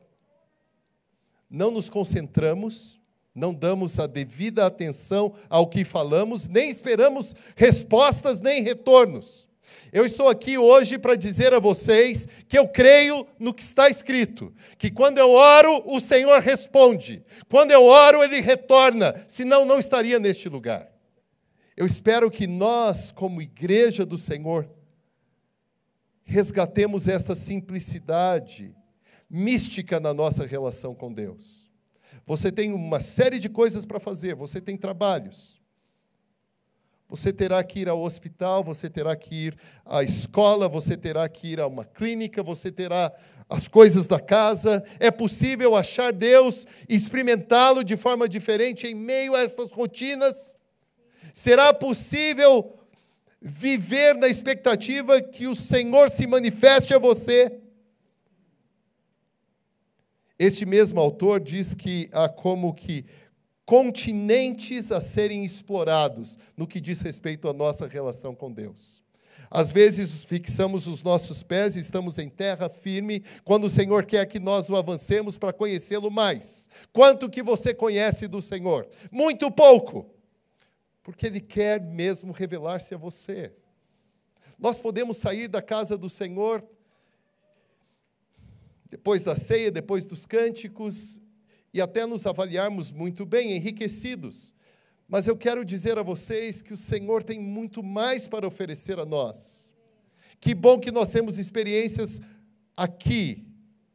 não 1.50 1.72
nos 1.72 1.90
concentramos, 1.90 3.00
não 3.34 3.54
damos 3.54 4.00
a 4.00 4.08
devida 4.08 4.66
atenção 4.66 5.34
ao 5.50 5.70
que 5.70 5.84
falamos, 5.84 6.48
nem 6.48 6.70
esperamos 6.70 7.36
respostas 7.56 8.40
nem 8.42 8.62
retornos. 8.62 9.48
Eu 9.92 10.06
estou 10.06 10.30
aqui 10.30 10.58
hoje 10.58 11.00
para 11.00 11.16
dizer 11.16 11.52
a 11.54 11.60
vocês 11.60 12.28
que 12.48 12.58
eu 12.58 12.68
creio 12.68 13.26
no 13.40 13.54
que 13.54 13.64
está 13.64 13.90
escrito, 13.90 14.54
que 14.78 14.92
quando 14.92 15.18
eu 15.18 15.32
oro, 15.32 15.84
o 15.88 16.00
Senhor 16.00 16.40
responde, 16.42 17.26
quando 17.50 17.72
eu 17.72 17.84
oro, 17.86 18.24
ele 18.24 18.40
retorna, 18.40 19.16
senão 19.28 19.66
não 19.66 19.80
estaria 19.80 20.20
neste 20.20 20.48
lugar. 20.48 20.88
Eu 21.76 21.86
espero 21.86 22.30
que 22.30 22.46
nós, 22.46 23.12
como 23.12 23.42
igreja 23.42 24.06
do 24.06 24.18
Senhor, 24.18 24.70
resgatemos 26.24 27.08
esta 27.08 27.34
simplicidade 27.36 28.76
mística 29.30 30.00
na 30.00 30.14
nossa 30.14 30.46
relação 30.46 30.96
com 30.96 31.14
Deus. 31.14 31.70
Você 32.26 32.52
tem 32.52 32.74
uma 32.74 33.00
série 33.00 33.40
de 33.40 33.50
coisas 33.50 33.86
para 33.86 34.00
fazer, 34.00 34.36
você 34.36 34.60
tem 34.60 34.78
trabalhos, 34.78 35.60
você 37.08 37.34
terá 37.34 37.64
que 37.64 37.80
ir 37.80 37.90
ao 37.90 38.02
hospital, 38.02 38.64
você 38.64 38.88
terá 38.88 39.16
que 39.16 39.48
ir 39.48 39.58
à 39.84 40.04
escola, 40.04 40.70
você 40.70 40.96
terá 40.96 41.28
que 41.28 41.48
ir 41.48 41.60
a 41.60 41.66
uma 41.66 41.84
clínica, 41.84 42.44
você 42.44 42.72
terá 42.72 43.12
as 43.50 43.68
coisas 43.68 44.06
da 44.06 44.20
casa. 44.20 44.86
É 45.00 45.10
possível 45.10 45.76
achar 45.76 46.14
Deus 46.14 46.68
experimentá-lo 46.88 47.84
de 47.84 47.98
forma 47.98 48.30
diferente 48.30 48.86
em 48.86 48.94
meio 48.94 49.34
a 49.34 49.42
estas 49.42 49.72
rotinas? 49.72 50.56
Será 51.34 51.74
possível 51.74 52.78
viver 53.42 54.16
na 54.16 54.28
expectativa 54.28 55.20
que 55.20 55.48
o 55.48 55.56
Senhor 55.56 56.12
se 56.12 56.28
manifeste 56.28 56.94
a 56.94 57.00
você? 57.00 57.60
Este 60.40 60.66
mesmo 60.66 61.02
autor 61.02 61.42
diz 61.42 61.76
que 61.76 62.10
há 62.14 62.30
como 62.30 62.74
que 62.74 63.06
continentes 63.66 64.90
a 64.90 65.02
serem 65.02 65.44
explorados 65.44 66.40
no 66.56 66.66
que 66.66 66.80
diz 66.80 67.02
respeito 67.02 67.50
à 67.50 67.54
nossa 67.54 67.86
relação 67.86 68.34
com 68.34 68.50
Deus. 68.50 69.04
Às 69.52 69.72
vezes 69.72 70.24
fixamos 70.24 70.88
os 70.88 71.04
nossos 71.04 71.44
pés 71.44 71.76
e 71.76 71.82
estamos 71.82 72.18
em 72.20 72.30
terra 72.30 72.70
firme, 72.70 73.22
quando 73.44 73.66
o 73.66 73.70
Senhor 73.70 74.06
quer 74.06 74.26
que 74.28 74.40
nós 74.40 74.70
o 74.70 74.76
avancemos 74.76 75.38
para 75.38 75.52
conhecê-lo 75.52 76.10
mais. 76.10 76.70
Quanto 76.94 77.30
que 77.30 77.44
você 77.44 77.74
conhece 77.74 78.28
do 78.28 78.42
Senhor? 78.42 78.88
Muito 79.12 79.52
pouco. 79.52 80.06
Porque 81.04 81.28
ele 81.28 81.42
quer 81.42 81.82
mesmo 81.82 82.32
revelar-se 82.32 82.94
a 82.94 82.98
você. 82.98 83.52
Nós 84.58 84.80
podemos 84.80 85.18
sair 85.18 85.48
da 85.48 85.62
casa 85.62 85.98
do 85.98 86.10
Senhor 86.10 86.64
depois 88.90 89.24
da 89.24 89.36
ceia, 89.36 89.72
depois 89.72 90.06
dos 90.06 90.26
cânticos, 90.26 91.22
e 91.74 91.80
até 91.80 92.06
nos 92.06 92.26
avaliarmos 92.26 92.92
muito 92.92 93.26
bem, 93.26 93.56
enriquecidos. 93.56 94.54
Mas 95.08 95.28
eu 95.28 95.38
quero 95.38 95.64
dizer 95.64 95.98
a 95.98 96.04
vocês 96.04 96.62
que 96.62 96.74
o 96.74 96.78
Senhor 96.78 97.24
tem 97.24 97.40
muito 97.40 97.84
mais 97.84 98.28
para 98.28 98.48
oferecer 98.48 99.00
a 99.00 99.06
nós. 99.06 99.72
Que 100.42 100.56
bom 100.56 100.80
que 100.80 100.92
nós 100.92 101.10
temos 101.10 101.38
experiências 101.38 102.22
aqui, 102.76 103.46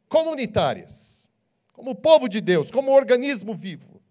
comunitárias, 0.07 1.27
como 1.73 1.95
povo 1.95 2.29
de 2.29 2.39
Deus, 2.39 2.71
como 2.71 2.91
organismo 2.91 3.53
vivo. 3.53 4.01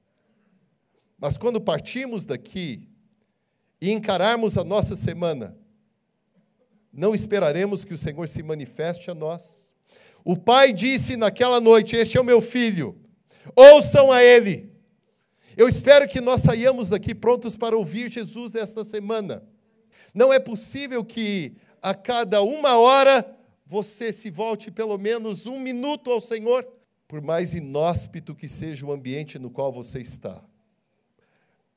Mas 1.19 1.39
quando 1.39 1.61
partirmos 1.61 2.27
daqui 2.27 2.89
e 3.81 3.91
encararmos 3.91 4.59
a 4.59 4.65
nossa 4.65 4.95
semana, 4.97 5.57
não 6.93 7.15
esperaremos 7.15 7.85
que 7.85 7.95
o 7.95 7.99
Senhor 7.99 8.29
se 8.29 8.43
manifeste 8.43 9.11
a 9.11 9.15
nós. 9.15 9.64
O 10.25 10.37
pai 10.37 10.73
disse 10.73 11.17
naquela 11.17 11.61
noite: 11.61 11.97
Este 11.97 12.17
é 12.17 12.21
o 12.21 12.25
meu 12.25 12.41
filho 12.41 13.05
Ouçam 13.55 14.11
a 14.11 14.23
Ele. 14.23 14.73
Eu 15.57 15.69
espero 15.69 16.09
que 16.09 16.21
nós 16.21 16.41
saiamos 16.41 16.89
daqui 16.89 17.15
prontos 17.15 17.57
para 17.57 17.77
ouvir 17.77 18.11
Jesus 18.11 18.55
esta 18.55 18.85
semana. 18.85 19.43
Não 20.15 20.33
é 20.33 20.39
possível 20.39 21.05
que 21.05 21.57
a 21.83 21.95
cada 21.95 22.43
uma 22.43 22.77
hora 22.77 23.25
você 23.67 24.13
se 24.13 24.31
volte 24.31 24.71
pelo 24.71 24.99
menos 24.99 25.47
um 25.47 25.59
minuto 25.59 26.11
ao 26.11 26.21
Senhor, 26.21 26.67
por 27.07 27.21
mais 27.21 27.55
inóspito 27.55 28.35
que 28.35 28.49
seja 28.49 28.87
o 28.87 28.93
ambiente 28.93 29.39
no 29.39 29.51
qual 29.51 29.73
você 29.73 30.01
está. 30.01 30.43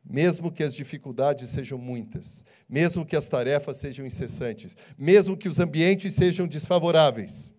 Mesmo 0.03 0.51
que 0.51 0.63
as 0.63 0.73
dificuldades 0.73 1.49
sejam 1.49 1.77
muitas, 1.77 2.45
mesmo 2.67 3.05
que 3.05 3.15
as 3.15 3.27
tarefas 3.27 3.77
sejam 3.77 4.05
incessantes, 4.05 4.75
mesmo 4.97 5.35
que 5.35 5.49
os 5.49 5.59
ambientes 5.59 6.15
sejam 6.15 6.47
desfavoráveis, 6.47 7.56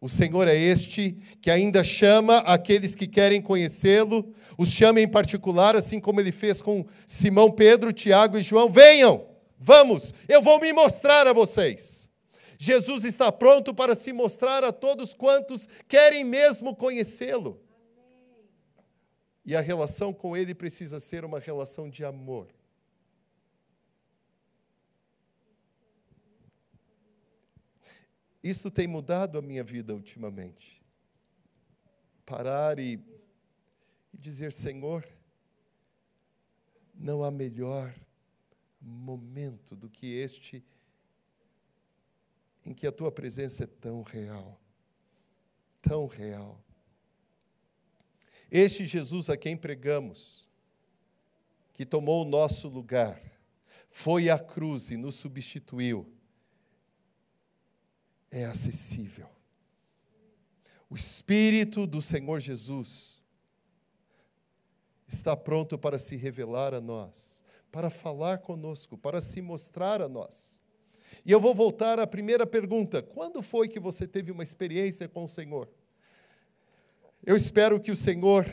o 0.00 0.08
Senhor 0.08 0.46
é 0.46 0.56
este 0.56 1.12
que 1.40 1.50
ainda 1.50 1.82
chama 1.82 2.38
aqueles 2.38 2.94
que 2.94 3.06
querem 3.06 3.40
conhecê-lo, 3.40 4.32
os 4.58 4.70
chama 4.70 5.00
em 5.00 5.08
particular, 5.08 5.74
assim 5.74 5.98
como 5.98 6.20
ele 6.20 6.32
fez 6.32 6.60
com 6.60 6.84
Simão, 7.06 7.50
Pedro, 7.50 7.92
Tiago 7.92 8.38
e 8.38 8.42
João: 8.42 8.70
venham, 8.70 9.24
vamos, 9.58 10.12
eu 10.28 10.42
vou 10.42 10.60
me 10.60 10.72
mostrar 10.72 11.26
a 11.26 11.32
vocês. 11.32 12.08
Jesus 12.58 13.04
está 13.04 13.30
pronto 13.30 13.74
para 13.74 13.94
se 13.94 14.12
mostrar 14.12 14.64
a 14.64 14.72
todos 14.72 15.12
quantos 15.12 15.68
querem 15.88 16.24
mesmo 16.24 16.74
conhecê-lo. 16.74 17.60
E 19.44 19.54
a 19.54 19.60
relação 19.60 20.12
com 20.12 20.36
ele 20.36 20.54
precisa 20.54 20.98
ser 20.98 21.24
uma 21.24 21.38
relação 21.38 21.88
de 21.88 22.04
amor. 22.04 22.48
Isso 28.46 28.70
tem 28.70 28.86
mudado 28.86 29.38
a 29.38 29.42
minha 29.42 29.64
vida 29.64 29.92
ultimamente. 29.92 30.80
Parar 32.24 32.78
e, 32.78 32.92
e 34.14 34.16
dizer: 34.16 34.52
Senhor, 34.52 35.04
não 36.94 37.24
há 37.24 37.30
melhor 37.32 37.92
momento 38.80 39.74
do 39.74 39.90
que 39.90 40.06
este 40.06 40.64
em 42.64 42.72
que 42.72 42.86
a 42.86 42.92
tua 42.92 43.10
presença 43.10 43.64
é 43.64 43.66
tão 43.66 44.02
real, 44.02 44.60
tão 45.82 46.06
real. 46.06 46.62
Este 48.48 48.86
Jesus 48.86 49.28
a 49.28 49.36
quem 49.36 49.56
pregamos, 49.56 50.48
que 51.72 51.84
tomou 51.84 52.24
o 52.24 52.28
nosso 52.28 52.68
lugar, 52.68 53.20
foi 53.90 54.30
à 54.30 54.38
cruz 54.38 54.92
e 54.92 54.96
nos 54.96 55.16
substituiu, 55.16 56.15
é 58.36 58.44
acessível. 58.44 59.26
O 60.90 60.94
Espírito 60.94 61.86
do 61.86 62.02
Senhor 62.02 62.38
Jesus 62.38 63.22
está 65.08 65.34
pronto 65.34 65.78
para 65.78 65.98
se 65.98 66.16
revelar 66.16 66.74
a 66.74 66.80
nós, 66.80 67.42
para 67.72 67.88
falar 67.88 68.38
conosco, 68.38 68.98
para 68.98 69.22
se 69.22 69.40
mostrar 69.40 70.02
a 70.02 70.08
nós. 70.08 70.62
E 71.24 71.32
eu 71.32 71.40
vou 71.40 71.54
voltar 71.54 71.98
à 71.98 72.06
primeira 72.06 72.46
pergunta: 72.46 73.00
quando 73.00 73.42
foi 73.42 73.68
que 73.68 73.80
você 73.80 74.06
teve 74.06 74.30
uma 74.30 74.42
experiência 74.42 75.08
com 75.08 75.24
o 75.24 75.28
Senhor? 75.28 75.66
Eu 77.24 77.36
espero 77.36 77.80
que 77.80 77.90
o 77.90 77.96
Senhor 77.96 78.46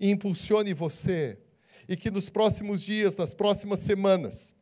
impulsione 0.00 0.72
você 0.72 1.38
e 1.86 1.96
que 1.96 2.10
nos 2.10 2.30
próximos 2.30 2.82
dias, 2.82 3.14
nas 3.14 3.34
próximas 3.34 3.80
semanas, 3.80 4.56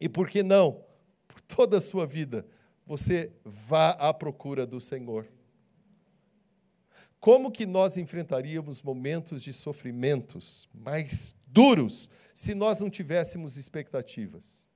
e 0.00 0.08
por 0.08 0.28
que 0.28 0.42
não, 0.42 0.84
por 1.26 1.40
toda 1.42 1.76
a 1.76 1.82
sua 1.82 2.06
vida, 2.06 2.46
você 2.88 3.30
vá 3.44 3.90
à 3.90 4.14
procura 4.14 4.66
do 4.66 4.80
Senhor. 4.80 5.30
Como 7.20 7.52
que 7.52 7.66
nós 7.66 7.98
enfrentaríamos 7.98 8.80
momentos 8.80 9.42
de 9.42 9.52
sofrimentos 9.52 10.66
mais 10.72 11.34
duros 11.46 12.08
se 12.32 12.54
nós 12.54 12.80
não 12.80 12.88
tivéssemos 12.88 13.58
expectativas? 13.58 14.66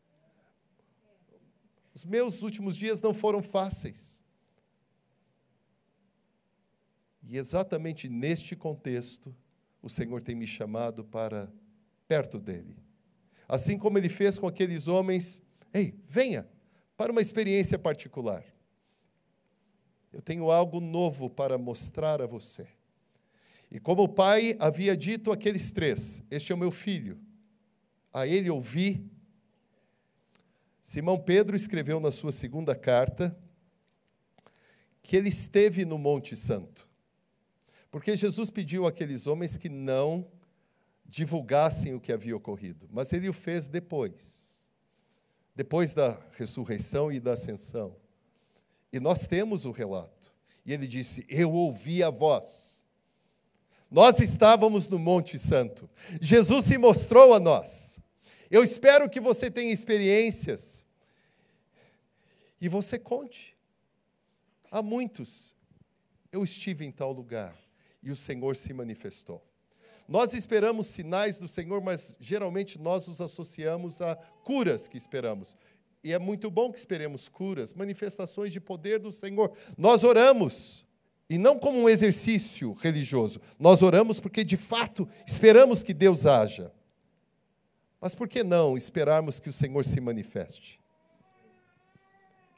Os 1.94 2.04
meus 2.04 2.42
últimos 2.42 2.76
dias 2.76 3.00
não 3.00 3.14
foram 3.14 3.42
fáceis. 3.42 4.22
E 7.22 7.38
exatamente 7.38 8.10
neste 8.10 8.54
contexto, 8.54 9.34
o 9.80 9.88
Senhor 9.88 10.22
tem 10.22 10.34
me 10.34 10.46
chamado 10.46 11.02
para 11.02 11.50
perto 12.06 12.38
dele. 12.38 12.76
Assim 13.48 13.78
como 13.78 13.96
ele 13.96 14.10
fez 14.10 14.38
com 14.38 14.46
aqueles 14.46 14.86
homens, 14.86 15.40
ei, 15.72 15.98
venha 16.06 16.51
para 17.02 17.10
uma 17.10 17.20
experiência 17.20 17.76
particular. 17.76 18.44
Eu 20.12 20.22
tenho 20.22 20.52
algo 20.52 20.80
novo 20.80 21.28
para 21.28 21.58
mostrar 21.58 22.22
a 22.22 22.28
você. 22.28 22.68
E 23.72 23.80
como 23.80 24.04
o 24.04 24.08
pai 24.08 24.54
havia 24.60 24.96
dito 24.96 25.32
àqueles 25.32 25.72
três: 25.72 26.22
Este 26.30 26.52
é 26.52 26.54
o 26.54 26.58
meu 26.58 26.70
filho, 26.70 27.18
a 28.14 28.24
ele 28.24 28.48
ouvi. 28.48 29.10
Simão 30.80 31.18
Pedro 31.18 31.56
escreveu 31.56 31.98
na 31.98 32.12
sua 32.12 32.30
segunda 32.30 32.76
carta 32.76 33.36
que 35.02 35.16
ele 35.16 35.28
esteve 35.28 35.84
no 35.84 35.98
Monte 35.98 36.36
Santo. 36.36 36.88
Porque 37.90 38.16
Jesus 38.16 38.48
pediu 38.48 38.86
àqueles 38.86 39.26
homens 39.26 39.56
que 39.56 39.68
não 39.68 40.30
divulgassem 41.04 41.94
o 41.94 42.00
que 42.00 42.12
havia 42.12 42.36
ocorrido, 42.36 42.88
mas 42.92 43.12
ele 43.12 43.28
o 43.28 43.32
fez 43.32 43.66
depois, 43.66 44.51
depois 45.54 45.94
da 45.94 46.18
ressurreição 46.32 47.12
e 47.12 47.20
da 47.20 47.32
ascensão. 47.32 47.96
E 48.92 49.00
nós 49.00 49.26
temos 49.26 49.64
o 49.64 49.70
relato. 49.70 50.32
E 50.64 50.72
ele 50.72 50.86
disse: 50.86 51.26
Eu 51.28 51.52
ouvi 51.52 52.02
a 52.02 52.10
voz. 52.10 52.82
Nós 53.90 54.20
estávamos 54.20 54.88
no 54.88 54.98
Monte 54.98 55.38
Santo. 55.38 55.88
Jesus 56.20 56.64
se 56.64 56.78
mostrou 56.78 57.34
a 57.34 57.40
nós. 57.40 58.00
Eu 58.50 58.62
espero 58.62 59.08
que 59.08 59.20
você 59.20 59.50
tenha 59.50 59.72
experiências 59.72 60.84
e 62.60 62.68
você 62.68 62.98
conte. 62.98 63.56
Há 64.70 64.82
muitos. 64.82 65.54
Eu 66.30 66.42
estive 66.42 66.86
em 66.86 66.90
tal 66.90 67.12
lugar 67.12 67.54
e 68.02 68.10
o 68.10 68.16
Senhor 68.16 68.56
se 68.56 68.72
manifestou. 68.72 69.42
Nós 70.12 70.34
esperamos 70.34 70.88
sinais 70.88 71.38
do 71.38 71.48
Senhor, 71.48 71.80
mas 71.80 72.18
geralmente 72.20 72.78
nós 72.78 73.08
os 73.08 73.18
associamos 73.18 74.02
a 74.02 74.14
curas 74.44 74.86
que 74.86 74.98
esperamos. 74.98 75.56
E 76.04 76.12
é 76.12 76.18
muito 76.18 76.50
bom 76.50 76.70
que 76.70 76.78
esperemos 76.78 77.30
curas, 77.30 77.72
manifestações 77.72 78.52
de 78.52 78.60
poder 78.60 78.98
do 78.98 79.10
Senhor. 79.10 79.50
Nós 79.74 80.04
oramos, 80.04 80.84
e 81.30 81.38
não 81.38 81.58
como 81.58 81.78
um 81.78 81.88
exercício 81.88 82.74
religioso, 82.74 83.40
nós 83.58 83.80
oramos 83.80 84.20
porque 84.20 84.44
de 84.44 84.58
fato 84.58 85.08
esperamos 85.26 85.82
que 85.82 85.94
Deus 85.94 86.26
haja. 86.26 86.70
Mas 87.98 88.14
por 88.14 88.28
que 88.28 88.44
não 88.44 88.76
esperarmos 88.76 89.40
que 89.40 89.48
o 89.48 89.52
Senhor 89.52 89.82
se 89.82 89.98
manifeste? 89.98 90.78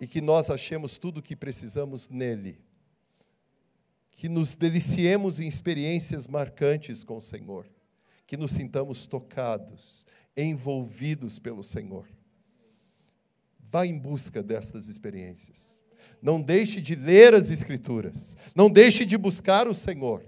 E 0.01 0.09
que 0.09 0.21
nós 0.21 0.51
achemos 0.51 0.97
tudo 0.97 1.19
o 1.19 1.23
que 1.23 1.37
precisamos 1.37 2.09
nele 2.09 2.64
que 4.15 4.29
nos 4.29 4.55
deliciemos 4.55 5.41
em 5.41 5.49
experiências 5.49 6.27
marcantes 6.27 7.03
com 7.03 7.17
o 7.17 7.21
Senhor, 7.21 7.67
que 8.27 8.37
nos 8.37 8.53
sintamos 8.53 9.07
tocados, 9.07 10.07
envolvidos 10.37 11.39
pelo 11.39 11.65
Senhor. 11.65 12.09
Vá 13.59 13.85
em 13.87 13.99
busca 13.99 14.43
destas 14.43 14.89
experiências. 14.89 15.83
Não 16.23 16.41
deixe 16.41 16.81
de 16.81 16.95
ler 16.95 17.35
as 17.35 17.51
Escrituras, 17.51 18.37
não 18.55 18.71
deixe 18.71 19.05
de 19.05 19.19
buscar 19.19 19.67
o 19.67 19.75
Senhor. 19.75 20.25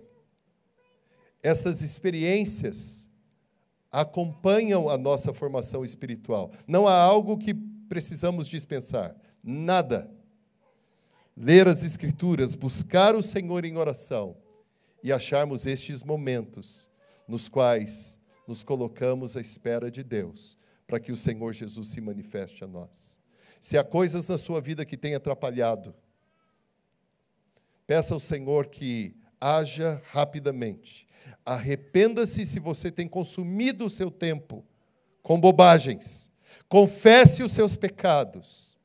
Estas 1.42 1.80
experiências 1.80 3.08
acompanham 3.92 4.88
a 4.88 4.98
nossa 4.98 5.32
formação 5.32 5.84
espiritual. 5.84 6.50
Não 6.66 6.88
há 6.88 6.94
algo 6.94 7.38
que 7.38 7.54
precisamos 7.88 8.48
dispensar, 8.48 9.14
nada 9.42 10.10
ler 11.36 11.68
as 11.68 11.84
Escrituras, 11.84 12.54
buscar 12.54 13.14
o 13.14 13.22
Senhor 13.22 13.64
em 13.64 13.76
oração 13.76 14.36
e 15.02 15.12
acharmos 15.12 15.66
estes 15.66 16.02
momentos 16.02 16.88
nos 17.28 17.48
quais 17.48 18.18
nos 18.48 18.62
colocamos 18.62 19.36
à 19.36 19.40
espera 19.40 19.90
de 19.90 20.02
Deus, 20.02 20.56
para 20.86 21.00
que 21.00 21.12
o 21.12 21.16
Senhor 21.16 21.52
Jesus 21.52 21.88
se 21.88 22.00
manifeste 22.00 22.64
a 22.64 22.66
nós. 22.66 23.20
Se 23.60 23.76
há 23.76 23.84
coisas 23.84 24.28
na 24.28 24.38
sua 24.38 24.60
vida 24.60 24.84
que 24.84 24.96
têm 24.96 25.14
atrapalhado, 25.14 25.94
peça 27.86 28.14
ao 28.14 28.20
Senhor 28.20 28.66
que 28.66 29.16
haja 29.40 30.00
rapidamente. 30.12 31.06
Arrependa-se 31.44 32.46
se 32.46 32.60
você 32.60 32.90
tem 32.90 33.08
consumido 33.08 33.86
o 33.86 33.90
seu 33.90 34.10
tempo 34.10 34.64
com 35.22 35.40
bobagens. 35.40 36.30
Confesse 36.68 37.42
os 37.42 37.52
seus 37.52 37.74
pecados 37.74 38.75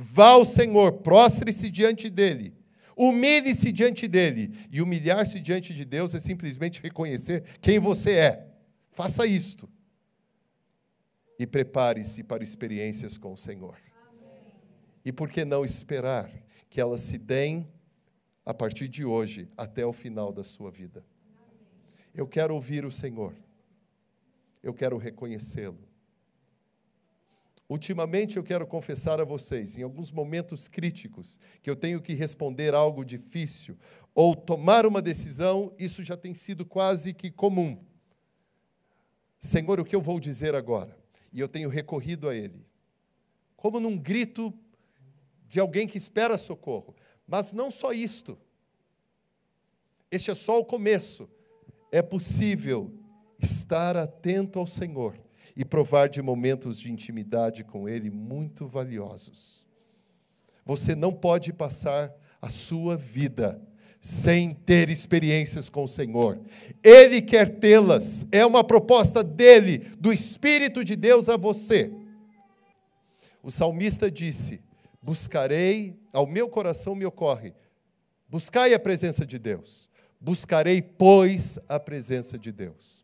Vá 0.00 0.28
ao 0.28 0.44
Senhor, 0.44 1.02
prostre-se 1.02 1.68
diante 1.68 2.08
dele, 2.08 2.54
humilhe-se 2.96 3.72
diante 3.72 4.06
dele. 4.06 4.56
E 4.70 4.80
humilhar-se 4.80 5.40
diante 5.40 5.74
de 5.74 5.84
Deus 5.84 6.14
é 6.14 6.20
simplesmente 6.20 6.80
reconhecer 6.80 7.42
quem 7.60 7.80
você 7.80 8.12
é. 8.12 8.48
Faça 8.92 9.26
isto. 9.26 9.68
E 11.36 11.44
prepare-se 11.48 12.22
para 12.22 12.44
experiências 12.44 13.16
com 13.16 13.32
o 13.32 13.36
Senhor. 13.36 13.76
Amém. 14.08 14.54
E 15.04 15.12
por 15.12 15.28
que 15.28 15.44
não 15.44 15.64
esperar 15.64 16.30
que 16.70 16.80
elas 16.80 17.00
se 17.00 17.18
deem 17.18 17.68
a 18.46 18.54
partir 18.54 18.86
de 18.86 19.04
hoje 19.04 19.48
até 19.56 19.84
o 19.84 19.92
final 19.92 20.32
da 20.32 20.44
sua 20.44 20.70
vida? 20.70 21.04
Eu 22.14 22.26
quero 22.28 22.54
ouvir 22.54 22.84
o 22.84 22.90
Senhor. 22.90 23.34
Eu 24.62 24.72
quero 24.72 24.96
reconhecê-lo. 24.96 25.87
Ultimamente 27.68 28.38
eu 28.38 28.42
quero 28.42 28.66
confessar 28.66 29.20
a 29.20 29.24
vocês, 29.24 29.76
em 29.76 29.82
alguns 29.82 30.10
momentos 30.10 30.68
críticos, 30.68 31.38
que 31.62 31.68
eu 31.68 31.76
tenho 31.76 32.00
que 32.00 32.14
responder 32.14 32.72
algo 32.74 33.04
difícil 33.04 33.76
ou 34.14 34.34
tomar 34.34 34.86
uma 34.86 35.02
decisão, 35.02 35.74
isso 35.78 36.02
já 36.02 36.16
tem 36.16 36.34
sido 36.34 36.64
quase 36.64 37.12
que 37.12 37.30
comum. 37.30 37.84
Senhor, 39.38 39.78
o 39.78 39.84
que 39.84 39.94
eu 39.94 40.00
vou 40.00 40.18
dizer 40.18 40.54
agora? 40.54 40.96
E 41.30 41.40
eu 41.40 41.46
tenho 41.46 41.68
recorrido 41.68 42.26
a 42.28 42.34
Ele, 42.34 42.66
como 43.54 43.78
num 43.78 43.98
grito 43.98 44.52
de 45.46 45.60
alguém 45.60 45.86
que 45.86 45.98
espera 45.98 46.38
socorro. 46.38 46.96
Mas 47.26 47.52
não 47.52 47.70
só 47.70 47.92
isto. 47.92 48.38
Este 50.10 50.30
é 50.30 50.34
só 50.34 50.58
o 50.58 50.64
começo. 50.64 51.28
É 51.92 52.00
possível 52.00 52.90
estar 53.38 53.94
atento 53.94 54.58
ao 54.58 54.66
Senhor 54.66 55.27
e 55.58 55.64
provar 55.64 56.08
de 56.08 56.22
momentos 56.22 56.78
de 56.78 56.92
intimidade 56.92 57.64
com 57.64 57.88
Ele 57.88 58.08
muito 58.10 58.68
valiosos. 58.68 59.66
Você 60.64 60.94
não 60.94 61.12
pode 61.12 61.52
passar 61.52 62.14
a 62.40 62.48
sua 62.48 62.96
vida 62.96 63.60
sem 64.00 64.54
ter 64.54 64.88
experiências 64.88 65.68
com 65.68 65.82
o 65.82 65.88
Senhor. 65.88 66.38
Ele 66.80 67.20
quer 67.20 67.58
tê-las, 67.58 68.24
é 68.30 68.46
uma 68.46 68.62
proposta 68.62 69.24
dele, 69.24 69.78
do 69.98 70.12
Espírito 70.12 70.84
de 70.84 70.94
Deus 70.94 71.28
a 71.28 71.36
você. 71.36 71.92
O 73.42 73.50
salmista 73.50 74.08
disse: 74.08 74.60
Buscarei, 75.02 75.98
ao 76.12 76.24
meu 76.24 76.48
coração 76.48 76.94
me 76.94 77.04
ocorre, 77.04 77.52
buscai 78.28 78.74
a 78.74 78.78
presença 78.78 79.26
de 79.26 79.40
Deus. 79.40 79.88
Buscarei, 80.20 80.80
pois, 80.80 81.58
a 81.68 81.80
presença 81.80 82.38
de 82.38 82.52
Deus. 82.52 82.96